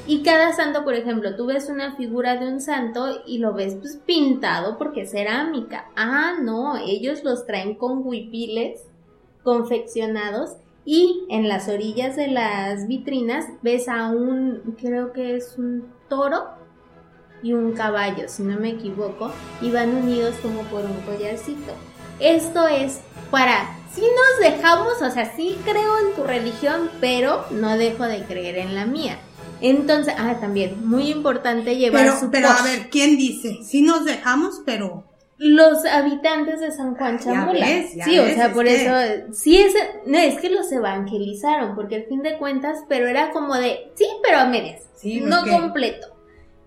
Y 0.07 0.23
cada 0.23 0.53
santo, 0.53 0.83
por 0.83 0.95
ejemplo, 0.95 1.35
tú 1.35 1.45
ves 1.45 1.69
una 1.69 1.95
figura 1.95 2.37
de 2.37 2.47
un 2.47 2.59
santo 2.59 3.21
y 3.25 3.37
lo 3.37 3.53
ves 3.53 3.75
pues 3.75 3.97
pintado 4.05 4.77
porque 4.77 5.01
es 5.01 5.11
cerámica. 5.11 5.85
Ah, 5.95 6.33
no, 6.41 6.77
ellos 6.77 7.23
los 7.23 7.45
traen 7.45 7.75
con 7.75 8.05
huipiles 8.05 8.81
confeccionados 9.43 10.57
y 10.85 11.25
en 11.29 11.47
las 11.47 11.69
orillas 11.69 12.15
de 12.15 12.27
las 12.27 12.87
vitrinas 12.87 13.45
ves 13.61 13.87
a 13.87 14.07
un, 14.07 14.75
creo 14.79 15.13
que 15.13 15.35
es 15.35 15.55
un 15.57 15.87
toro 16.09 16.45
y 17.43 17.53
un 17.53 17.73
caballo, 17.73 18.27
si 18.27 18.43
no 18.43 18.59
me 18.59 18.69
equivoco, 18.69 19.31
y 19.61 19.71
van 19.71 19.95
unidos 19.95 20.35
como 20.41 20.61
por 20.63 20.83
un 20.83 20.97
collarcito. 21.01 21.73
Esto 22.19 22.67
es 22.67 23.01
para, 23.31 23.77
si 23.93 24.01
nos 24.01 24.51
dejamos, 24.51 25.01
o 25.01 25.09
sea, 25.09 25.35
sí 25.35 25.57
creo 25.63 25.97
en 25.99 26.15
tu 26.15 26.23
religión, 26.23 26.89
pero 26.99 27.45
no 27.51 27.77
dejo 27.77 28.03
de 28.03 28.23
creer 28.23 28.57
en 28.57 28.75
la 28.75 28.85
mía. 28.85 29.17
Entonces, 29.61 30.13
ah, 30.17 30.37
también, 30.39 30.87
muy 30.87 31.09
importante 31.11 31.75
llevar 31.77 32.01
Pero, 32.03 32.19
su 32.19 32.31
pero 32.31 32.49
a 32.49 32.61
ver, 32.63 32.89
¿quién 32.89 33.17
dice? 33.17 33.59
Sí 33.63 33.81
nos 33.81 34.05
dejamos, 34.05 34.61
pero... 34.65 35.05
Los 35.37 35.85
habitantes 35.85 36.59
de 36.59 36.71
San 36.71 36.93
Juan 36.95 37.17
Ya 37.17 37.23
Chamula. 37.23 37.65
ves, 37.65 37.91
sí, 38.03 38.19
o 38.19 38.25
sea, 38.27 38.53
por 38.53 38.65
que- 38.65 38.85
eso, 38.85 39.25
sí 39.33 39.57
es, 39.59 39.73
no, 40.05 40.17
es 40.19 40.39
que 40.39 40.49
los 40.51 40.71
evangelizaron, 40.71 41.73
porque 41.75 41.95
al 41.95 42.03
fin 42.05 42.21
de 42.21 42.37
cuentas, 42.37 42.79
pero 42.87 43.07
era 43.07 43.31
como 43.31 43.55
de, 43.55 43.91
sí, 43.95 44.05
pero 44.23 44.37
a 44.39 44.45
medias, 44.45 44.83
Sí, 44.95 45.19
no 45.21 45.37
porque- 45.39 45.51
completo. 45.51 46.07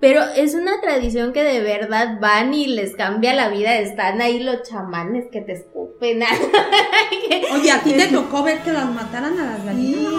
Pero 0.04 0.22
es 0.36 0.52
una 0.54 0.82
tradición 0.82 1.32
que 1.32 1.42
de 1.42 1.62
verdad 1.62 2.20
van 2.20 2.52
y 2.52 2.66
les 2.66 2.94
cambia 2.94 3.32
la 3.32 3.48
vida, 3.48 3.78
están 3.78 4.20
ahí 4.20 4.38
los 4.38 4.62
chamanes 4.62 5.24
que 5.32 5.40
te 5.40 5.52
escupen. 5.52 6.22
Oye, 7.54 7.70
¿a 7.70 7.80
ti 7.82 7.94
te 7.94 8.08
tocó 8.08 8.42
ver 8.42 8.58
que 8.58 8.70
las 8.70 8.84
mataran 8.84 9.38
a 9.38 9.52
las 9.52 9.64
gallinas? 9.64 10.12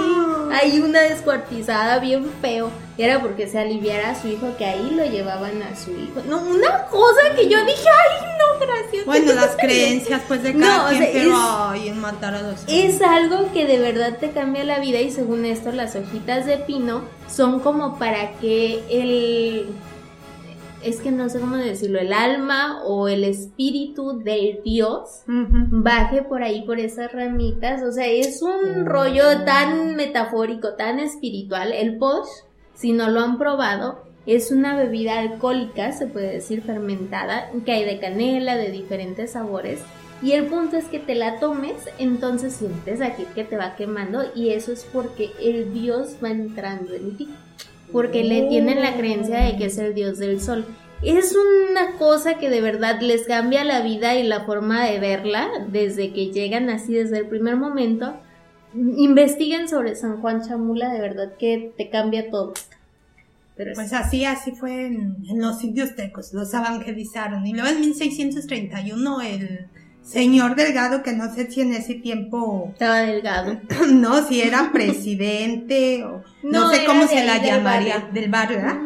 Hay 0.51 0.79
una 0.79 1.01
descuartizada 1.01 1.99
bien 1.99 2.25
feo. 2.41 2.71
Y 2.97 3.03
era 3.03 3.21
porque 3.21 3.47
se 3.47 3.59
aliviara 3.59 4.09
a 4.09 4.15
su 4.15 4.27
hijo, 4.27 4.57
que 4.57 4.65
ahí 4.65 4.89
lo 4.89 5.05
llevaban 5.05 5.61
a 5.61 5.75
su 5.75 5.91
hijo. 5.91 6.23
No, 6.27 6.39
una 6.39 6.87
cosa 6.87 7.35
que 7.35 7.47
yo 7.47 7.63
dije, 7.63 7.87
ay, 7.87 8.34
no, 8.59 8.65
gracias. 8.65 9.05
Bueno, 9.05 9.33
las 9.33 9.55
creencias 9.59 10.21
pues 10.27 10.43
de 10.43 10.53
cada 10.57 10.77
No, 10.77 10.85
o 10.85 10.89
quien, 10.89 11.01
sea, 11.03 11.11
pero 11.13 11.29
es- 11.29 11.35
ay, 11.39 11.87
en 11.89 11.99
matar 12.01 12.35
a 12.35 12.41
los 12.41 12.63
Es 12.67 13.01
algo 13.01 13.51
que 13.53 13.65
de 13.65 13.79
verdad 13.79 14.17
te 14.19 14.31
cambia 14.31 14.63
la 14.63 14.79
vida 14.79 14.99
y 15.01 15.11
según 15.11 15.45
esto 15.45 15.71
las 15.71 15.95
hojitas 15.95 16.45
de 16.45 16.57
pino 16.57 17.03
son 17.27 17.59
como 17.59 17.97
para 17.99 18.33
que 18.39 18.83
el... 18.89 19.67
Es 20.83 20.97
que 21.01 21.09
no 21.09 21.29
sé 21.29 21.39
cómo 21.39 21.55
decirlo, 21.55 21.99
el 21.99 22.13
alma 22.13 22.83
o 22.85 23.07
el 23.07 23.23
espíritu 23.23 24.19
del 24.19 24.59
dios 24.63 25.21
baje 25.25 26.21
por 26.21 26.43
ahí 26.43 26.61
por 26.61 26.79
esas 26.79 27.11
ramitas. 27.11 27.81
O 27.81 27.91
sea, 27.91 28.05
es 28.05 28.39
un 28.43 28.81
Oh. 28.81 28.83
rollo 28.85 29.43
tan 29.45 29.95
metafórico, 29.95 30.73
tan 30.75 30.99
espiritual. 30.99 31.71
El 31.73 31.97
posh, 31.97 32.27
si 32.75 32.91
no 32.91 33.09
lo 33.09 33.21
han 33.21 33.39
probado, 33.39 34.03
es 34.25 34.51
una 34.51 34.75
bebida 34.75 35.19
alcohólica, 35.19 35.91
se 35.91 36.07
puede 36.07 36.33
decir 36.33 36.61
fermentada, 36.61 37.51
que 37.65 37.71
hay 37.71 37.85
de 37.85 37.99
canela, 37.99 38.55
de 38.55 38.71
diferentes 38.71 39.31
sabores. 39.31 39.81
Y 40.21 40.31
el 40.31 40.45
punto 40.45 40.77
es 40.77 40.85
que 40.85 40.99
te 40.99 41.13
la 41.13 41.39
tomes, 41.39 41.75
entonces 41.99 42.53
sientes 42.53 43.01
aquí 43.01 43.25
que 43.35 43.43
te 43.43 43.57
va 43.57 43.75
quemando 43.75 44.23
y 44.33 44.49
eso 44.49 44.71
es 44.71 44.83
porque 44.85 45.29
el 45.41 45.73
dios 45.73 46.17
va 46.23 46.29
entrando 46.29 46.93
en 46.93 47.17
ti. 47.17 47.29
Porque 47.91 48.23
le 48.23 48.47
tienen 48.47 48.81
la 48.81 48.95
creencia 48.95 49.41
de 49.41 49.57
que 49.57 49.65
es 49.65 49.77
el 49.77 49.93
dios 49.93 50.17
del 50.17 50.41
sol. 50.41 50.65
Es 51.03 51.35
una 51.35 51.97
cosa 51.97 52.39
que 52.39 52.49
de 52.49 52.61
verdad 52.61 52.99
les 53.01 53.23
cambia 53.27 53.63
la 53.63 53.81
vida 53.81 54.15
y 54.15 54.23
la 54.23 54.45
forma 54.45 54.85
de 54.85 54.99
verla 54.99 55.49
desde 55.67 56.11
que 56.13 56.31
llegan 56.31 56.69
así 56.69 56.93
desde 56.93 57.19
el 57.19 57.27
primer 57.27 57.57
momento. 57.57 58.15
Investiguen 58.73 59.69
sobre 59.69 59.95
San 59.95 60.21
Juan 60.21 60.41
Chamula, 60.41 60.91
de 60.91 61.01
verdad 61.01 61.33
que 61.37 61.73
te 61.77 61.89
cambia 61.89 62.31
todo. 62.31 62.53
Pero 63.55 63.71
es- 63.71 63.77
Pues 63.77 63.93
así, 63.93 64.25
así 64.25 64.51
fue 64.51 64.85
en, 64.87 65.17
en 65.29 65.39
los 65.39 65.63
indios 65.63 65.95
tecos, 65.95 66.33
los 66.33 66.53
evangelizaron. 66.53 67.45
Y 67.47 67.53
luego 67.53 67.69
en 67.69 67.79
1631 67.81 69.21
el 69.21 69.67
señor 70.03 70.55
Delgado, 70.55 71.01
que 71.03 71.13
no 71.13 71.33
sé 71.33 71.49
si 71.49 71.61
en 71.61 71.73
ese 71.73 71.95
tiempo, 71.95 72.69
estaba 72.73 72.99
delgado. 72.99 73.59
no, 73.91 74.27
si 74.27 74.41
era 74.41 74.71
presidente 74.73 76.03
o 76.03 76.21
no, 76.43 76.61
No, 76.65 76.69
sé 76.69 76.85
cómo 76.85 77.07
se 77.07 77.23
la 77.23 77.35
del 77.39 77.45
llamaría, 77.45 77.97
barrio. 77.99 78.13
del 78.13 78.29
barrio, 78.29 78.57
¿verdad? 78.57 78.77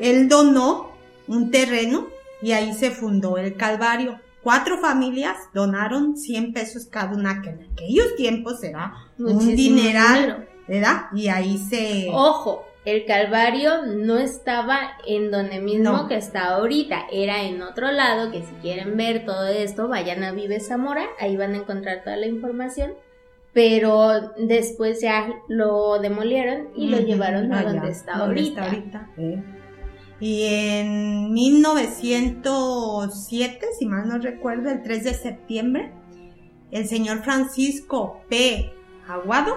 Él 0.00 0.28
donó 0.28 0.90
un 1.28 1.50
terreno 1.50 2.06
y 2.42 2.52
ahí 2.52 2.72
se 2.74 2.90
fundó 2.90 3.38
el 3.38 3.54
Calvario. 3.56 4.20
Cuatro 4.42 4.78
familias 4.78 5.36
donaron 5.54 6.16
100 6.16 6.52
pesos 6.52 6.86
cada 6.86 7.14
una, 7.16 7.42
que 7.42 7.50
en 7.50 7.68
aquellos 7.72 8.14
tiempos 8.16 8.62
era 8.62 8.92
un 9.18 9.38
dineral, 9.56 10.20
dinero. 10.20 10.44
¿verdad? 10.68 11.02
Y 11.14 11.28
ahí 11.28 11.58
se... 11.58 12.06
Ojo, 12.12 12.64
el 12.86 13.04
Calvario 13.04 13.82
no 13.84 14.16
estaba 14.16 14.78
en 15.06 15.30
donde 15.30 15.60
mismo 15.60 15.90
No. 15.92 16.08
que 16.08 16.16
está 16.16 16.54
ahorita, 16.54 17.06
era 17.12 17.42
en 17.42 17.60
otro 17.60 17.90
lado, 17.90 18.30
que 18.30 18.42
si 18.42 18.54
quieren 18.62 18.96
ver 18.96 19.26
todo 19.26 19.48
esto, 19.48 19.88
vayan 19.88 20.22
a 20.22 20.32
Vive 20.32 20.60
Zamora, 20.60 21.04
ahí 21.18 21.36
van 21.36 21.54
a 21.54 21.58
encontrar 21.58 22.04
toda 22.04 22.16
la 22.16 22.26
información. 22.26 22.92
Pero 23.52 24.32
después 24.38 25.00
ya 25.00 25.28
lo 25.48 25.98
demolieron 25.98 26.68
y 26.76 26.88
lo 26.88 27.00
llevaron 27.00 27.52
a 27.52 27.58
allá, 27.60 27.72
donde 27.72 27.90
está 27.90 28.18
donde 28.18 28.40
ahorita. 28.40 28.66
está 28.68 29.08
ahorita. 29.16 29.42
Y 30.20 30.44
en 30.44 31.32
1907, 31.32 33.66
si 33.78 33.86
mal 33.86 34.08
no 34.08 34.18
recuerdo, 34.18 34.70
el 34.70 34.82
3 34.82 35.04
de 35.04 35.14
septiembre, 35.14 35.90
el 36.70 36.86
señor 36.86 37.22
Francisco 37.24 38.20
P. 38.28 38.72
Aguado, 39.08 39.54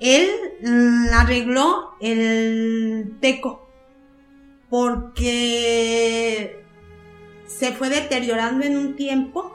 él 0.00 0.28
mm, 0.62 1.06
arregló 1.14 1.96
el 2.00 3.16
teco 3.20 3.68
porque 4.68 6.62
se 7.46 7.72
fue 7.72 7.88
deteriorando 7.88 8.64
en 8.64 8.76
un 8.76 8.96
tiempo 8.96 9.52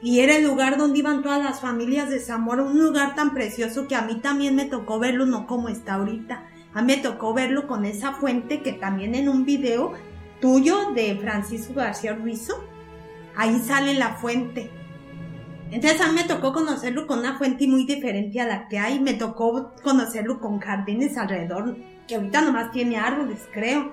y 0.00 0.20
era 0.20 0.36
el 0.36 0.44
lugar 0.44 0.78
donde 0.78 0.98
iban 0.98 1.22
todas 1.22 1.42
las 1.42 1.60
familias 1.60 2.10
de 2.10 2.18
Zamora, 2.18 2.62
un 2.62 2.82
lugar 2.82 3.14
tan 3.14 3.34
precioso 3.34 3.86
que 3.86 3.94
a 3.94 4.02
mí 4.02 4.16
también 4.16 4.56
me 4.56 4.64
tocó 4.64 4.98
verlo, 4.98 5.26
no 5.26 5.46
como 5.46 5.68
está 5.68 5.94
ahorita. 5.94 6.42
A 6.74 6.82
mí 6.82 6.94
me 6.94 7.02
tocó 7.02 7.34
verlo 7.34 7.68
con 7.68 7.84
esa 7.84 8.12
fuente 8.14 8.62
que 8.62 8.72
también 8.72 9.14
en 9.14 9.28
un 9.28 9.44
video 9.44 9.92
tuyo 10.40 10.90
de 10.92 11.16
Francisco 11.16 11.74
García 11.74 12.14
Ruizo, 12.14 12.64
ahí 13.36 13.60
sale 13.60 13.94
la 13.94 14.14
fuente. 14.14 14.70
Entonces 15.72 16.00
a 16.02 16.08
mí 16.08 16.20
me 16.20 16.24
tocó 16.24 16.52
conocerlo 16.52 17.06
con 17.06 17.20
una 17.20 17.38
fuente 17.38 17.66
muy 17.66 17.86
diferente 17.86 18.38
a 18.40 18.46
la 18.46 18.68
que 18.68 18.78
hay, 18.78 19.00
me 19.00 19.14
tocó 19.14 19.72
conocerlo 19.82 20.38
con 20.38 20.60
jardines 20.60 21.16
alrededor, 21.16 21.76
que 22.06 22.16
ahorita 22.16 22.42
nomás 22.42 22.70
tiene 22.72 22.98
árboles, 22.98 23.48
creo. 23.52 23.90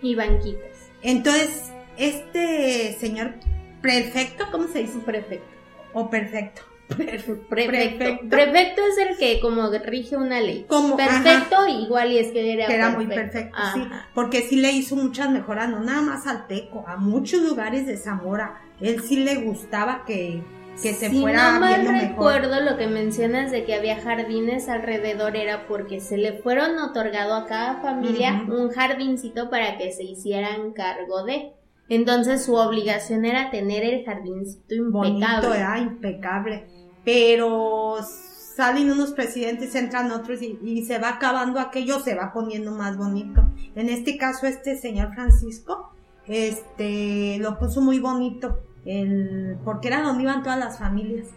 Y 0.00 0.14
banquitas. 0.14 0.90
Entonces, 1.02 1.70
este 1.98 2.96
señor 2.98 3.34
prefecto, 3.82 4.46
¿cómo 4.50 4.68
se 4.68 4.80
dice? 4.80 4.98
Prefecto. 5.00 5.46
O 5.92 6.08
perfecto. 6.08 6.62
Prefecto. 6.88 7.46
Prefecto. 7.50 8.28
Prefecto 8.30 8.80
es 8.86 9.08
el 9.10 9.18
que 9.18 9.40
como 9.40 9.70
rige 9.84 10.16
una 10.16 10.40
ley. 10.40 10.64
Como, 10.66 10.96
Perfecto, 10.96 11.68
igual 11.68 12.10
y 12.10 12.18
es 12.20 12.32
que 12.32 12.54
era, 12.54 12.66
que 12.66 12.74
era 12.74 12.88
muy 12.88 13.06
perfecto, 13.06 13.58
sí, 13.74 13.82
porque 14.14 14.40
sí 14.40 14.56
le 14.56 14.72
hizo 14.72 14.96
muchas 14.96 15.30
mejoras, 15.30 15.68
no 15.68 15.80
nada 15.80 16.00
más 16.00 16.26
al 16.26 16.46
Teco, 16.46 16.86
a 16.88 16.96
muchos 16.96 17.42
lugares 17.42 17.86
de 17.86 17.98
Zamora. 17.98 18.62
Él 18.80 19.02
sí 19.02 19.16
le 19.16 19.34
gustaba 19.36 20.04
que, 20.06 20.42
que 20.82 20.94
se 20.94 21.10
si 21.10 21.20
fuera 21.20 21.52
no 21.52 21.60
mal 21.60 21.84
mejor. 21.84 21.92
recuerdo 21.92 22.60
lo 22.60 22.76
que 22.76 22.86
mencionas 22.86 23.50
de 23.50 23.64
que 23.64 23.74
había 23.74 24.00
jardines 24.00 24.68
alrededor 24.68 25.36
era 25.36 25.66
porque 25.66 26.00
se 26.00 26.16
le 26.16 26.34
fueron 26.42 26.78
otorgado 26.78 27.34
a 27.34 27.46
cada 27.46 27.80
familia 27.82 28.44
un 28.48 28.70
jardincito 28.70 29.50
para 29.50 29.76
que 29.76 29.92
se 29.92 30.04
hicieran 30.04 30.72
cargo 30.72 31.24
de. 31.24 31.52
Entonces 31.88 32.44
su 32.44 32.54
obligación 32.54 33.24
era 33.24 33.50
tener 33.50 33.82
el 33.82 34.04
jardincito 34.04 34.74
Bonito, 34.90 35.16
impecable. 35.16 35.56
era 35.56 35.78
impecable. 35.78 36.66
Pero 37.04 37.96
salen 38.02 38.90
unos 38.90 39.12
presidentes, 39.12 39.74
entran 39.74 40.10
otros 40.10 40.42
y, 40.42 40.58
y 40.62 40.84
se 40.84 40.98
va 40.98 41.10
acabando 41.10 41.60
aquello, 41.60 42.00
se 42.00 42.14
va 42.14 42.32
poniendo 42.32 42.72
más 42.72 42.96
bonito. 42.98 43.42
En 43.74 43.88
este 43.88 44.18
caso, 44.18 44.46
este 44.46 44.76
señor 44.76 45.14
Francisco, 45.14 45.92
este, 46.26 47.38
lo 47.38 47.58
puso 47.58 47.80
muy 47.80 47.98
bonito, 48.00 48.58
el, 48.88 49.58
porque 49.64 49.88
era 49.88 50.02
donde 50.02 50.24
iban 50.24 50.42
todas 50.42 50.58
las 50.58 50.78
familias. 50.78 51.28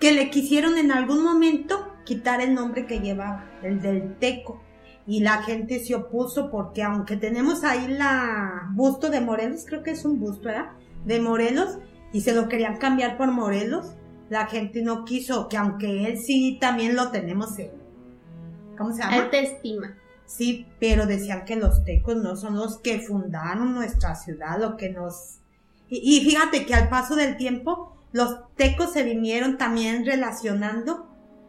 Que 0.00 0.12
le 0.12 0.30
quisieron 0.30 0.76
en 0.78 0.90
algún 0.90 1.22
momento 1.22 1.94
quitar 2.04 2.40
el 2.40 2.54
nombre 2.54 2.86
que 2.86 3.00
llevaba, 3.00 3.44
el 3.62 3.80
del 3.80 4.16
Teco. 4.18 4.60
y 5.06 5.20
la 5.20 5.42
gente 5.42 5.80
se 5.80 5.94
opuso 5.94 6.50
porque 6.50 6.82
aunque 6.82 7.16
tenemos 7.16 7.62
ahí 7.62 7.88
la 7.88 8.70
busto 8.72 9.10
de 9.10 9.20
Morelos, 9.20 9.64
creo 9.66 9.82
que 9.82 9.90
es 9.90 10.04
un 10.04 10.18
busto, 10.18 10.48
¿verdad? 10.48 10.72
De 11.04 11.20
Morelos 11.20 11.78
y 12.12 12.22
se 12.22 12.32
lo 12.32 12.48
querían 12.48 12.78
cambiar 12.78 13.18
por 13.18 13.30
Morelos, 13.30 13.92
la 14.30 14.46
gente 14.46 14.82
no 14.82 15.04
quiso, 15.04 15.48
que 15.48 15.56
aunque 15.56 16.06
él 16.06 16.18
sí 16.18 16.58
también 16.60 16.96
lo 16.96 17.10
tenemos 17.10 17.58
en, 17.58 17.70
¿cómo 18.78 18.92
se 18.92 19.02
llama? 19.02 19.16
Alta 19.16 19.38
estima. 19.38 19.96
Sí, 20.24 20.66
pero 20.80 21.06
decían 21.06 21.44
que 21.44 21.56
los 21.56 21.84
tecos 21.84 22.16
no 22.16 22.36
son 22.36 22.56
los 22.56 22.78
que 22.78 23.00
fundaron 23.00 23.74
nuestra 23.74 24.14
ciudad, 24.14 24.58
lo 24.58 24.76
que 24.76 24.90
nos... 24.90 25.40
Y, 25.90 26.18
y 26.18 26.24
fíjate 26.24 26.66
que 26.66 26.74
al 26.74 26.88
paso 26.88 27.14
del 27.16 27.36
tiempo, 27.36 27.94
los 28.12 28.36
tecos 28.56 28.92
se 28.92 29.02
vinieron 29.02 29.58
también 29.58 30.04
relacionando 30.06 31.06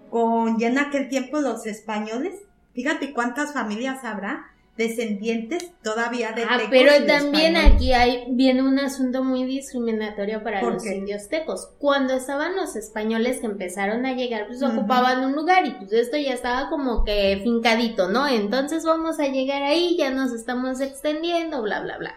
con 0.10 0.58
ya 0.60 0.68
en 0.68 0.77
aquel 0.80 1.10
tiempo 1.10 1.39
los 1.42 1.65
españoles. 1.65 2.36
Fíjate 2.74 3.13
cuántas 3.13 3.54
familias 3.54 4.04
habrá 4.04 4.48
descendientes 4.77 5.72
todavía 5.84 6.34
de 6.34 6.44
Ah, 6.44 6.58
tecos 6.58 6.68
pero 6.70 6.92
también 7.06 7.56
españoles. 7.56 7.75
aquí 7.75 7.94
hay, 7.94 8.25
viene 8.30 8.62
un 8.62 8.77
asunto 8.77 9.24
muy 9.24 9.46
discriminatorio 9.46 10.44
para 10.44 10.60
¿Por 10.60 10.74
los 10.74 10.84
qué? 10.84 10.96
indios 10.98 11.30
tecos. 11.30 11.70
Cuando 11.80 12.13
estaban 12.13 12.56
los 12.58 12.75
españoles 12.75 13.39
que 13.39 13.46
empezaron 13.46 14.06
a 14.06 14.13
llegar, 14.13 14.48
pues 14.48 14.62
ocupaban 14.63 15.24
un 15.24 15.34
lugar 15.34 15.65
y 15.65 15.72
pues 15.72 15.94
esto 15.94 16.18
ya 16.18 16.34
estaba 16.34 16.70
como 16.70 17.06
que 17.06 17.39
fincadito, 17.44 18.10
¿no? 18.10 18.27
Entonces 18.27 18.84
vamos 18.84 19.20
a 19.20 19.27
llegar 19.27 19.63
ahí, 19.63 19.96
ya 19.98 20.12
nos 20.12 20.34
estamos 20.34 20.82
extendiendo, 20.82 21.62
bla, 21.62 21.80
bla, 21.82 21.98
bla. 21.98 22.15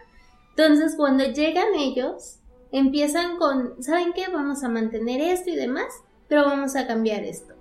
Entonces 0.59 0.97
cuando 0.97 1.23
llegan 1.23 1.77
ellos, 1.77 2.41
empiezan 2.73 3.37
con, 3.39 3.81
¿saben 3.81 4.13
qué? 4.13 4.25
Vamos 4.27 4.65
a 4.65 4.69
mantener 4.69 5.21
esto 5.21 5.51
y 5.51 5.55
demás, 5.55 5.87
pero 6.27 6.47
vamos 6.47 6.75
a 6.75 6.89
cambiar 6.89 7.23
esto. 7.23 7.55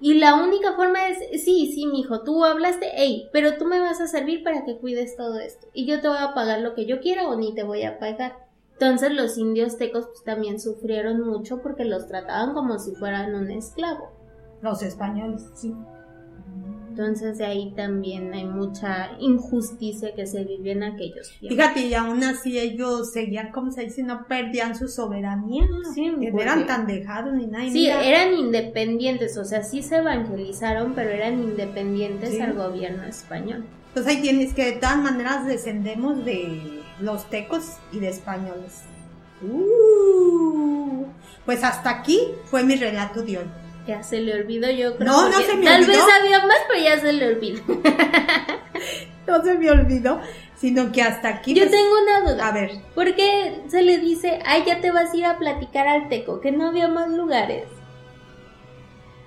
Y 0.00 0.14
la 0.14 0.36
única 0.36 0.74
forma 0.74 1.08
es, 1.08 1.42
sí, 1.42 1.72
sí, 1.74 1.86
mijo, 1.86 2.22
tú 2.22 2.44
hablaste, 2.44 2.86
hey, 2.94 3.28
pero 3.32 3.56
tú 3.56 3.64
me 3.64 3.80
vas 3.80 4.00
a 4.00 4.06
servir 4.06 4.44
para 4.44 4.64
que 4.64 4.78
cuides 4.78 5.16
todo 5.16 5.40
esto. 5.40 5.66
Y 5.72 5.86
yo 5.86 6.00
te 6.00 6.06
voy 6.06 6.18
a 6.20 6.34
pagar 6.34 6.60
lo 6.60 6.76
que 6.76 6.86
yo 6.86 7.00
quiera 7.00 7.26
o 7.26 7.34
ni 7.34 7.52
te 7.52 7.64
voy 7.64 7.82
a 7.82 7.98
pagar. 7.98 8.36
Entonces 8.74 9.10
los 9.10 9.38
indios 9.38 9.76
tecos 9.76 10.06
pues, 10.06 10.22
también 10.22 10.60
sufrieron 10.60 11.26
mucho 11.26 11.60
porque 11.62 11.84
los 11.84 12.06
trataban 12.06 12.54
como 12.54 12.78
si 12.78 12.94
fueran 12.94 13.34
un 13.34 13.50
esclavo. 13.50 14.12
Los 14.62 14.82
españoles. 14.82 15.50
Sí. 15.54 15.74
Entonces 16.98 17.36
de 17.36 17.44
ahí 17.44 17.74
también 17.76 18.32
hay 18.32 18.46
mucha 18.46 19.10
injusticia 19.20 20.14
que 20.14 20.26
se 20.26 20.44
vive 20.44 20.72
en 20.72 20.82
aquellos 20.82 21.28
tiempos. 21.38 21.50
Fíjate, 21.50 21.80
y 21.88 21.92
aún 21.92 22.24
así 22.24 22.58
ellos 22.58 23.12
seguían, 23.12 23.52
como 23.52 23.70
se 23.70 23.82
dice, 23.84 24.02
no 24.02 24.26
perdían 24.26 24.74
su 24.74 24.88
soberanía. 24.88 25.64
Sí, 25.94 26.10
que 26.18 26.32
no 26.32 26.40
eran 26.40 26.66
tan 26.66 26.86
dejados 26.86 27.34
ni 27.34 27.48
nada. 27.48 27.64
Sí, 27.66 27.72
mira, 27.72 28.02
eran 28.02 28.32
independientes, 28.32 29.36
o 29.36 29.44
sea, 29.44 29.62
sí 29.62 29.82
se 29.82 29.96
evangelizaron, 29.96 30.94
pero 30.94 31.10
eran 31.10 31.34
independientes 31.42 32.30
Sí. 32.30 32.40
al 32.40 32.54
gobierno 32.54 33.04
español. 33.04 33.66
Pues 33.92 34.06
ahí 34.06 34.22
tienes 34.22 34.54
que 34.54 34.64
de 34.64 34.72
todas 34.72 34.96
maneras 34.96 35.44
descendemos 35.46 36.24
de 36.24 36.80
los 37.00 37.28
tecos 37.28 37.72
y 37.92 37.98
de 37.98 38.08
españoles. 38.08 38.84
Uh, 39.42 41.04
pues 41.44 41.62
hasta 41.62 41.90
aquí 41.90 42.20
fue 42.46 42.64
mi 42.64 42.76
relato 42.76 43.22
de 43.22 43.36
hoy. 43.36 43.44
Ya 43.86 44.02
se 44.02 44.20
le 44.20 44.34
olvidó, 44.34 44.70
yo 44.70 44.96
creo. 44.96 45.12
No, 45.12 45.32
se 45.32 45.54
me 45.54 45.64
Tal 45.64 45.82
olvidó. 45.82 45.92
vez 45.92 46.14
había 46.20 46.38
más, 46.40 46.56
pero 46.68 46.82
ya 46.82 47.00
se 47.00 47.12
le 47.12 47.28
olvidó. 47.28 47.62
No 49.26 49.42
se 49.42 49.54
me 49.54 49.68
olvidó, 49.70 50.20
sino 50.54 50.92
que 50.92 51.02
hasta 51.02 51.28
aquí. 51.28 51.52
Yo 51.52 51.62
pues, 51.64 51.72
tengo 51.72 51.90
una 52.00 52.30
duda. 52.32 52.46
A 52.46 52.52
ver, 52.52 52.78
¿Por 52.94 53.12
qué 53.16 53.60
se 53.66 53.82
le 53.82 53.98
dice, 53.98 54.38
ay, 54.46 54.62
ya 54.64 54.80
te 54.80 54.92
vas 54.92 55.12
a 55.12 55.16
ir 55.16 55.24
a 55.24 55.36
platicar 55.36 55.88
al 55.88 56.08
Teco? 56.08 56.40
Que 56.40 56.52
no 56.52 56.68
había 56.68 56.86
más 56.86 57.08
lugares. 57.10 57.64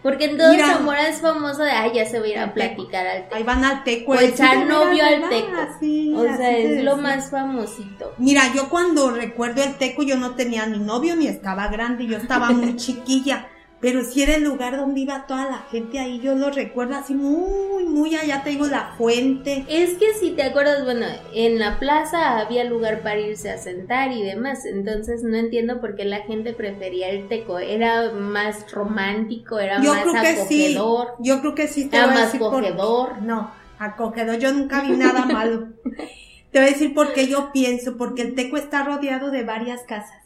Porque 0.01 0.25
en 0.25 0.37
todo 0.37 0.51
Mira. 0.53 0.67
Zamora 0.75 1.09
es 1.09 1.19
famoso 1.19 1.63
de, 1.63 1.71
ay, 1.71 1.91
ya 1.93 2.05
se 2.05 2.19
va 2.19 2.25
a 2.25 2.29
ir 2.29 2.39
a 2.39 2.53
platicar 2.53 3.05
al 3.05 3.23
Teco. 3.23 3.35
ahí 3.35 3.43
van 3.43 3.65
al 3.65 3.83
teco. 3.83 4.13
O 4.13 4.15
el 4.15 4.29
echar 4.29 4.65
novio 4.65 5.03
al 5.03 5.27
teco. 5.27 5.51
Así, 5.57 6.13
o 6.15 6.23
sea, 6.23 6.57
es 6.57 6.81
lo 6.85 6.95
más 6.95 7.29
famosito. 7.29 8.13
Mira, 8.17 8.43
yo 8.55 8.69
cuando 8.69 9.11
recuerdo 9.11 9.61
el 9.61 9.75
teco, 9.77 10.03
yo 10.03 10.15
no 10.15 10.35
tenía 10.35 10.65
ni 10.65 10.79
novio 10.79 11.17
ni 11.17 11.27
estaba 11.27 11.67
grande, 11.67 12.05
yo 12.07 12.15
estaba 12.15 12.51
muy 12.51 12.75
chiquilla. 12.77 13.49
Pero 13.81 14.03
sí 14.03 14.21
era 14.21 14.35
el 14.35 14.43
lugar 14.43 14.75
donde 14.75 14.99
iba 14.99 15.25
toda 15.25 15.45
la 15.49 15.59
gente 15.71 15.99
ahí, 15.99 16.19
yo 16.19 16.35
lo 16.35 16.51
recuerdo 16.51 16.95
así 16.95 17.13
muy, 17.15 17.85
muy 17.85 18.13
allá, 18.13 18.43
te 18.43 18.49
digo, 18.49 18.67
la 18.67 18.93
fuente. 18.97 19.65
Es 19.69 19.91
que 19.93 20.13
si 20.19 20.31
te 20.31 20.43
acuerdas, 20.43 20.83
bueno, 20.83 21.05
en 21.33 21.59
la 21.59 21.79
plaza 21.79 22.39
había 22.39 22.65
lugar 22.65 23.01
para 23.03 23.19
irse 23.19 23.49
a 23.49 23.57
sentar 23.57 24.11
y 24.11 24.21
demás, 24.21 24.65
entonces 24.65 25.23
no 25.23 25.37
entiendo 25.37 25.79
por 25.79 25.95
qué 25.95 26.03
la 26.03 26.23
gente 26.23 26.51
prefería 26.51 27.09
el 27.09 27.29
teco, 27.29 27.57
era 27.57 28.11
más 28.11 28.69
romántico, 28.71 29.59
era 29.59 29.81
Yo 29.81 29.93
más 29.93 30.01
creo 30.01 30.13
que 30.23 30.35
sí, 30.47 30.75
acogedor, 30.75 31.07
yo 31.19 31.39
creo 31.39 31.55
que 31.55 31.67
sí 31.69 31.85
te 31.89 31.95
era 31.97 32.07
voy 32.07 32.15
a 32.15 32.19
más 32.19 32.25
decir 32.33 32.39
por- 32.41 32.65
acogedor. 32.65 33.21
No, 33.21 33.49
acogedor, 33.79 34.37
yo 34.39 34.51
nunca 34.51 34.81
vi 34.81 34.89
nada 34.89 35.25
malo. 35.25 35.69
Te 36.51 36.57
voy 36.59 36.67
a 36.67 36.71
decir 36.71 36.93
por 36.95 37.13
qué 37.13 37.27
yo 37.27 37.51
pienso, 37.53 37.95
porque 37.95 38.23
el 38.23 38.33
Teco 38.33 38.57
está 38.57 38.83
rodeado 38.83 39.29
de 39.29 39.43
varias 39.43 39.83
casas. 39.83 40.18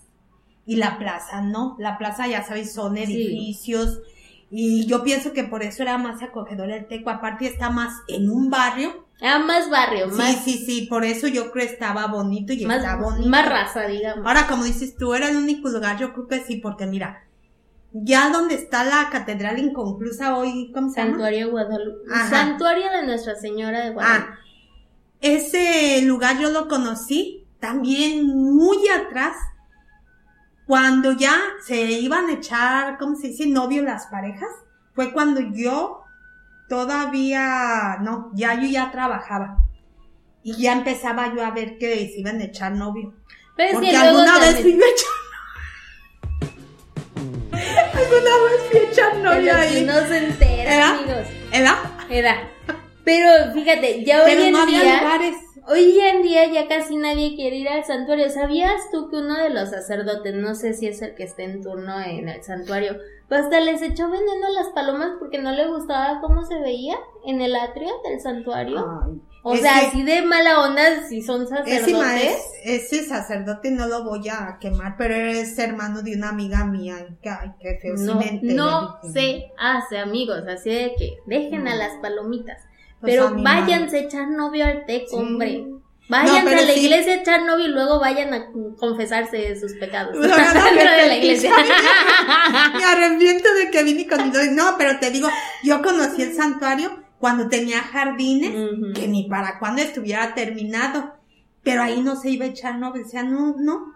Y 0.65 0.77
la 0.77 0.97
plaza, 0.97 1.41
¿no? 1.41 1.75
La 1.79 1.97
plaza, 1.97 2.27
ya 2.27 2.43
sabes, 2.43 2.73
son 2.73 2.97
edificios. 2.97 3.99
Y 4.49 4.85
yo 4.85 5.03
pienso 5.03 5.33
que 5.33 5.43
por 5.43 5.63
eso 5.63 5.83
era 5.83 5.97
más 5.97 6.21
acogedor 6.21 6.69
el 6.71 6.87
Teco. 6.87 7.09
Aparte 7.09 7.47
está 7.47 7.69
más 7.69 8.01
en 8.07 8.29
un 8.29 8.49
barrio. 8.49 9.05
Era 9.19 9.39
más 9.39 9.69
barrio, 9.69 10.09
Sí, 10.11 10.17
más, 10.17 10.43
sí, 10.43 10.57
sí, 10.65 10.87
por 10.89 11.05
eso 11.05 11.27
yo 11.27 11.51
creo 11.51 11.65
que 11.65 11.73
estaba 11.73 12.07
bonito 12.07 12.51
y 12.53 12.65
más, 12.65 12.77
está 12.77 12.97
bonito. 12.97 13.29
más 13.29 13.47
raza, 13.49 13.87
digamos. 13.87 14.25
Ahora, 14.25 14.47
como 14.47 14.63
dices 14.63 14.95
tú, 14.97 15.13
era 15.13 15.29
el 15.29 15.37
único 15.37 15.69
lugar, 15.69 15.97
yo 15.97 16.13
creo 16.13 16.27
que 16.27 16.41
sí, 16.41 16.57
porque 16.57 16.85
mira, 16.87 17.23
ya 17.93 18.29
donde 18.31 18.55
está 18.55 18.83
la 18.83 19.09
catedral 19.11 19.59
inconclusa 19.59 20.35
hoy, 20.37 20.71
¿cómo 20.73 20.89
se 20.89 20.97
llama? 20.99 21.11
Santuario 21.11 21.51
Guadalupe. 21.51 21.99
Ajá. 22.13 22.29
Santuario 22.29 22.91
de 22.91 23.03
Nuestra 23.05 23.35
Señora 23.35 23.85
de 23.85 23.91
Guadalupe. 23.91 24.29
Ah, 24.31 24.39
ese 25.21 26.01
lugar 26.03 26.39
yo 26.39 26.49
lo 26.49 26.67
conocí 26.67 27.45
también 27.59 28.25
muy 28.27 28.87
atrás, 28.89 29.35
cuando 30.65 31.11
ya 31.11 31.35
se 31.65 31.75
iban 31.81 32.27
a 32.27 32.33
echar, 32.33 32.97
¿cómo 32.97 33.15
se 33.15 33.27
dice? 33.27 33.47
Novio 33.47 33.83
las 33.83 34.07
parejas. 34.07 34.49
Fue 34.93 35.11
cuando 35.11 35.41
yo 35.41 36.01
todavía, 36.69 37.97
no, 38.01 38.31
ya 38.33 38.53
yo 38.55 38.67
ya 38.67 38.91
trabajaba. 38.91 39.57
Y 40.43 40.55
ya 40.61 40.73
empezaba 40.73 41.33
yo 41.33 41.45
a 41.45 41.51
ver 41.51 41.77
que 41.77 41.95
se 42.13 42.19
iban 42.19 42.39
a 42.39 42.45
echar 42.45 42.73
novio. 42.73 43.13
Pero 43.55 43.73
Porque 43.73 43.91
que 43.91 43.97
luego 43.97 44.19
alguna 44.19 44.39
vez 44.39 44.61
fui 44.61 44.73
a 44.73 44.75
echar 44.75 45.13
Alguna 47.93 48.31
vez 48.49 48.61
fui 48.69 48.79
a 48.79 48.83
echar 48.91 49.17
novio 49.17 49.55
ahí. 49.55 49.73
si 49.79 49.85
no 49.85 49.93
se 50.07 50.17
entera, 50.25 50.75
¿Era? 50.75 50.89
amigos. 50.89 51.27
¿Era? 51.51 51.77
Era. 52.09 52.49
Pero 53.03 53.53
fíjate, 53.53 54.03
ya 54.05 54.23
hoy 54.23 54.31
Pero 54.31 54.41
en 54.43 54.51
no 54.53 54.61
había 54.61 54.99
lugares. 55.01 55.35
Hoy 55.67 55.99
en 55.99 56.21
día 56.21 56.51
ya 56.51 56.67
casi 56.67 56.95
nadie 56.97 57.35
quiere 57.35 57.57
ir 57.57 57.69
al 57.69 57.83
santuario. 57.85 58.29
¿Sabías 58.29 58.89
tú 58.91 59.09
que 59.09 59.17
uno 59.17 59.37
de 59.37 59.49
los 59.49 59.69
sacerdotes, 59.69 60.33
no 60.35 60.55
sé 60.55 60.73
si 60.73 60.87
es 60.87 61.01
el 61.01 61.15
que 61.15 61.23
esté 61.23 61.43
en 61.45 61.61
turno 61.61 61.99
en 62.01 62.29
el 62.29 62.43
santuario, 62.43 62.97
pues 63.29 63.41
hasta 63.45 63.59
les 63.61 63.81
echó 63.81 64.09
veneno 64.09 64.47
a 64.47 64.63
las 64.63 64.69
palomas 64.73 65.11
porque 65.19 65.39
no 65.39 65.51
le 65.51 65.67
gustaba 65.67 66.19
cómo 66.21 66.45
se 66.45 66.59
veía 66.59 66.95
en 67.25 67.41
el 67.41 67.55
atrio 67.55 67.89
del 68.07 68.19
santuario? 68.21 68.77
Ay, 69.05 69.21
o 69.45 69.55
sea, 69.57 69.79
que- 69.81 69.87
así 69.87 70.03
de 70.03 70.21
mala 70.21 70.61
onda 70.61 71.03
si 71.07 71.21
son 71.21 71.43
Ese, 71.43 71.49
sacerdotes. 71.55 71.93
maes- 71.97 72.51
ese 72.63 73.03
sacerdote 73.03 73.71
no 73.71 73.87
lo 73.87 74.03
voy 74.03 74.29
a 74.29 74.57
quemar, 74.61 74.95
pero 74.97 75.15
es 75.15 75.57
hermano 75.59 76.01
de 76.01 76.15
una 76.15 76.29
amiga 76.29 76.63
mía. 76.65 76.95
que- 77.21 77.29
Ay, 77.29 77.51
qué 77.59 77.77
feo. 77.81 77.95
No, 77.97 78.21
enteré, 78.21 78.53
no 78.53 78.97
se 79.13 79.51
hace, 79.57 79.97
amigos, 79.97 80.43
así 80.47 80.69
de 80.69 80.93
que 80.97 81.17
dejen 81.25 81.67
a 81.67 81.75
las 81.75 81.93
palomitas. 82.01 82.61
Pues, 83.03 83.13
Pero 83.15 83.27
animal. 83.27 83.43
váyanse 83.61 83.97
a 83.97 84.01
echar 84.03 84.29
novio 84.29 84.65
al 84.65 84.85
teco, 84.85 85.17
hombre. 85.17 85.65
Váyanse 86.09 86.43
No, 86.43 86.49
a 86.49 86.61
la 86.65 86.73
sí. 86.73 86.79
iglesia 86.79 87.13
a 87.13 87.15
echar 87.17 87.43
novio 87.43 87.65
y 87.65 87.69
luego 87.69 87.99
vayan 87.99 88.33
a 88.33 88.47
confesarse 88.77 89.35
de 89.37 89.59
sus 89.59 89.73
pecados. 89.73 90.13
Dentro 90.21 90.37
de 90.39 91.07
la 91.07 91.17
iglesia. 91.17 91.51
Me 92.77 92.83
arrepiento 92.85 93.53
de 93.53 93.69
que 93.71 93.83
vine 93.83 94.07
con. 94.07 94.31
No, 94.55 94.75
pero 94.77 94.99
te 94.99 95.11
digo, 95.11 95.27
yo 95.63 95.81
conocí 95.81 96.21
el 96.21 96.33
santuario 96.33 97.03
cuando 97.19 97.47
tenía 97.49 97.79
jardines, 97.81 98.51
que 98.95 99.07
ni 99.07 99.27
para 99.29 99.59
cuando 99.59 99.81
estuviera 99.81 100.33
terminado. 100.33 101.13
Pero 101.63 101.81
ahí 101.83 102.01
no 102.01 102.15
se 102.17 102.29
iba 102.29 102.45
a 102.45 102.49
echar 102.49 102.77
novio, 102.79 103.03
o 103.05 103.09
sea, 103.09 103.23
no, 103.23 103.55
no. 103.57 103.93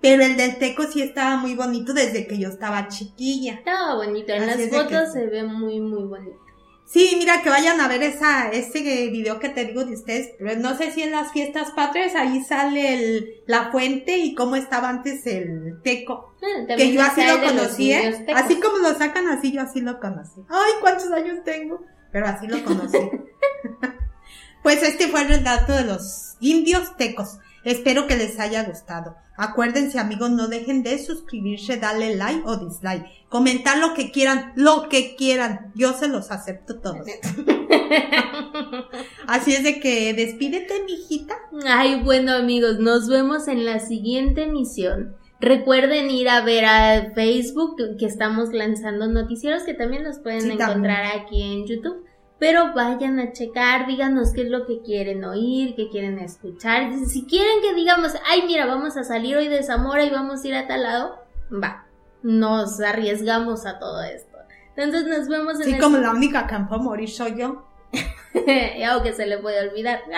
Pero 0.00 0.22
el 0.22 0.36
del 0.36 0.58
Teco 0.58 0.82
sí 0.84 1.00
estaba 1.02 1.36
muy 1.36 1.54
bonito 1.54 1.92
desde 1.94 2.26
que 2.26 2.38
yo 2.38 2.48
estaba 2.48 2.88
chiquilla. 2.88 3.54
Estaba 3.54 3.94
bonito, 3.96 4.32
en 4.32 4.42
Así 4.48 4.70
las 4.70 4.70
fotos 4.70 5.02
que- 5.12 5.20
se 5.20 5.26
ve 5.26 5.44
muy, 5.44 5.80
muy 5.80 6.04
bonito. 6.04 6.38
Sí, 6.86 7.14
mira 7.18 7.42
que 7.42 7.48
vayan 7.48 7.80
a 7.80 7.88
ver 7.88 8.02
esa, 8.02 8.50
ese 8.50 8.80
video 9.08 9.38
que 9.38 9.48
te 9.48 9.64
digo 9.64 9.84
de 9.84 9.94
ustedes. 9.94 10.32
Pero 10.38 10.60
no 10.60 10.76
sé 10.76 10.92
si 10.92 11.02
en 11.02 11.12
las 11.12 11.32
fiestas 11.32 11.70
patrias 11.70 12.14
ahí 12.14 12.44
sale 12.44 12.94
el, 12.94 13.42
la 13.46 13.70
fuente 13.72 14.18
y 14.18 14.34
cómo 14.34 14.54
estaba 14.56 14.90
antes 14.90 15.26
el 15.26 15.80
teco. 15.82 16.34
Ah, 16.42 16.74
Que 16.76 16.92
yo 16.92 17.02
así 17.02 17.22
lo 17.24 17.40
conocí, 17.40 17.92
¿eh? 17.92 18.26
Así 18.34 18.60
como 18.60 18.78
lo 18.78 18.94
sacan 18.96 19.28
así, 19.28 19.50
yo 19.52 19.62
así 19.62 19.80
lo 19.80 19.98
conocí. 19.98 20.42
Ay, 20.48 20.72
cuántos 20.80 21.10
años 21.10 21.42
tengo. 21.44 21.80
Pero 22.12 22.26
así 22.26 22.46
lo 22.46 22.62
conocí. 22.62 22.98
pues 24.62 24.82
este 24.82 25.08
fue 25.08 25.22
el 25.22 25.28
relato 25.28 25.72
de 25.72 25.84
los 25.84 26.36
indios 26.40 26.96
tecos. 26.96 27.38
Espero 27.64 28.06
que 28.06 28.16
les 28.16 28.38
haya 28.38 28.64
gustado. 28.64 29.16
Acuérdense 29.36 29.98
amigos, 29.98 30.30
no 30.30 30.48
dejen 30.48 30.82
de 30.82 30.98
suscribirse, 30.98 31.76
darle 31.76 32.14
like 32.14 32.42
o 32.44 32.56
dislike, 32.56 33.04
comentar 33.28 33.78
lo 33.78 33.94
que 33.94 34.12
quieran, 34.12 34.52
lo 34.54 34.88
que 34.88 35.16
quieran. 35.16 35.72
Yo 35.74 35.92
se 35.92 36.08
los 36.08 36.30
acepto 36.30 36.80
todos. 36.80 37.06
Así 39.26 39.54
es 39.54 39.64
de 39.64 39.80
que 39.80 40.14
despídete, 40.14 40.84
mijita. 40.84 41.34
Ay, 41.66 42.00
bueno 42.02 42.32
amigos, 42.32 42.78
nos 42.78 43.08
vemos 43.08 43.48
en 43.48 43.64
la 43.64 43.80
siguiente 43.80 44.44
emisión. 44.44 45.16
Recuerden 45.40 46.10
ir 46.10 46.28
a 46.28 46.42
ver 46.42 46.64
a 46.64 47.12
Facebook 47.14 47.76
que 47.98 48.06
estamos 48.06 48.52
lanzando 48.52 49.08
noticieros 49.08 49.64
que 49.64 49.74
también 49.74 50.04
los 50.04 50.20
pueden 50.20 50.42
Sí, 50.42 50.50
encontrar 50.52 51.18
aquí 51.18 51.42
en 51.42 51.66
YouTube. 51.66 52.04
Pero 52.44 52.74
vayan 52.74 53.18
a 53.20 53.32
checar, 53.32 53.86
díganos 53.86 54.34
qué 54.34 54.42
es 54.42 54.50
lo 54.50 54.66
que 54.66 54.82
quieren 54.82 55.24
oír, 55.24 55.74
qué 55.74 55.88
quieren 55.88 56.18
escuchar. 56.18 56.92
Si 57.06 57.24
quieren 57.24 57.62
que 57.62 57.72
digamos, 57.72 58.12
ay, 58.26 58.42
mira, 58.46 58.66
vamos 58.66 58.98
a 58.98 59.04
salir 59.04 59.34
hoy 59.34 59.48
de 59.48 59.62
Zamora 59.62 60.04
y 60.04 60.10
vamos 60.10 60.44
a 60.44 60.48
ir 60.48 60.54
a 60.54 60.66
tal 60.66 60.82
lado, 60.82 61.24
va. 61.50 61.86
Nos 62.22 62.82
arriesgamos 62.82 63.64
a 63.64 63.78
todo 63.78 64.02
esto. 64.02 64.36
Entonces 64.76 65.06
nos 65.06 65.26
vemos 65.26 65.54
en 65.54 65.64
Sí, 65.64 65.72
el 65.72 65.80
como 65.80 65.96
la 65.96 66.10
única 66.10 66.46
que 66.46 66.54
puedo 66.68 66.82
morir 66.82 67.08
soy 67.08 67.34
yo. 67.38 67.64
o 68.34 69.02
que 69.02 69.14
se 69.14 69.24
le 69.24 69.38
puede 69.38 69.66
olvidar. 69.66 70.02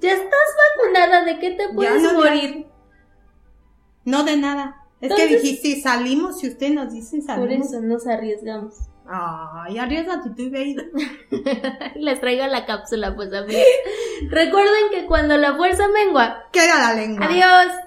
ya 0.00 0.12
estás 0.12 0.48
vacunada, 0.78 1.24
¿de 1.24 1.40
qué 1.40 1.50
te 1.50 1.68
puedes 1.74 2.00
no, 2.00 2.10
ya. 2.10 2.16
morir? 2.16 2.66
No 4.04 4.22
de 4.22 4.36
nada. 4.36 4.76
Es 5.00 5.12
que 5.12 5.26
dijiste, 5.26 5.80
salimos 5.80 6.44
y 6.44 6.48
ustedes 6.50 6.74
nos 6.74 6.92
dicen 6.92 7.26
Por 7.26 7.34
salimos. 7.34 7.66
eso 7.72 7.80
nos 7.80 8.06
arriesgamos. 8.06 8.89
Ay, 9.06 9.78
arriesgate 9.78 10.30
tú 10.30 10.42
y 10.42 10.50
ve. 10.50 10.76
Les 11.96 12.20
traigo 12.20 12.46
la 12.46 12.64
cápsula, 12.66 13.14
pues 13.14 13.32
amigos. 13.32 13.64
Recuerden 14.28 14.90
que 14.90 15.06
cuando 15.06 15.36
la 15.36 15.56
fuerza 15.56 15.88
mengua. 15.88 16.44
Queda 16.52 16.78
la 16.78 16.94
lengua. 16.94 17.26
Adiós. 17.26 17.80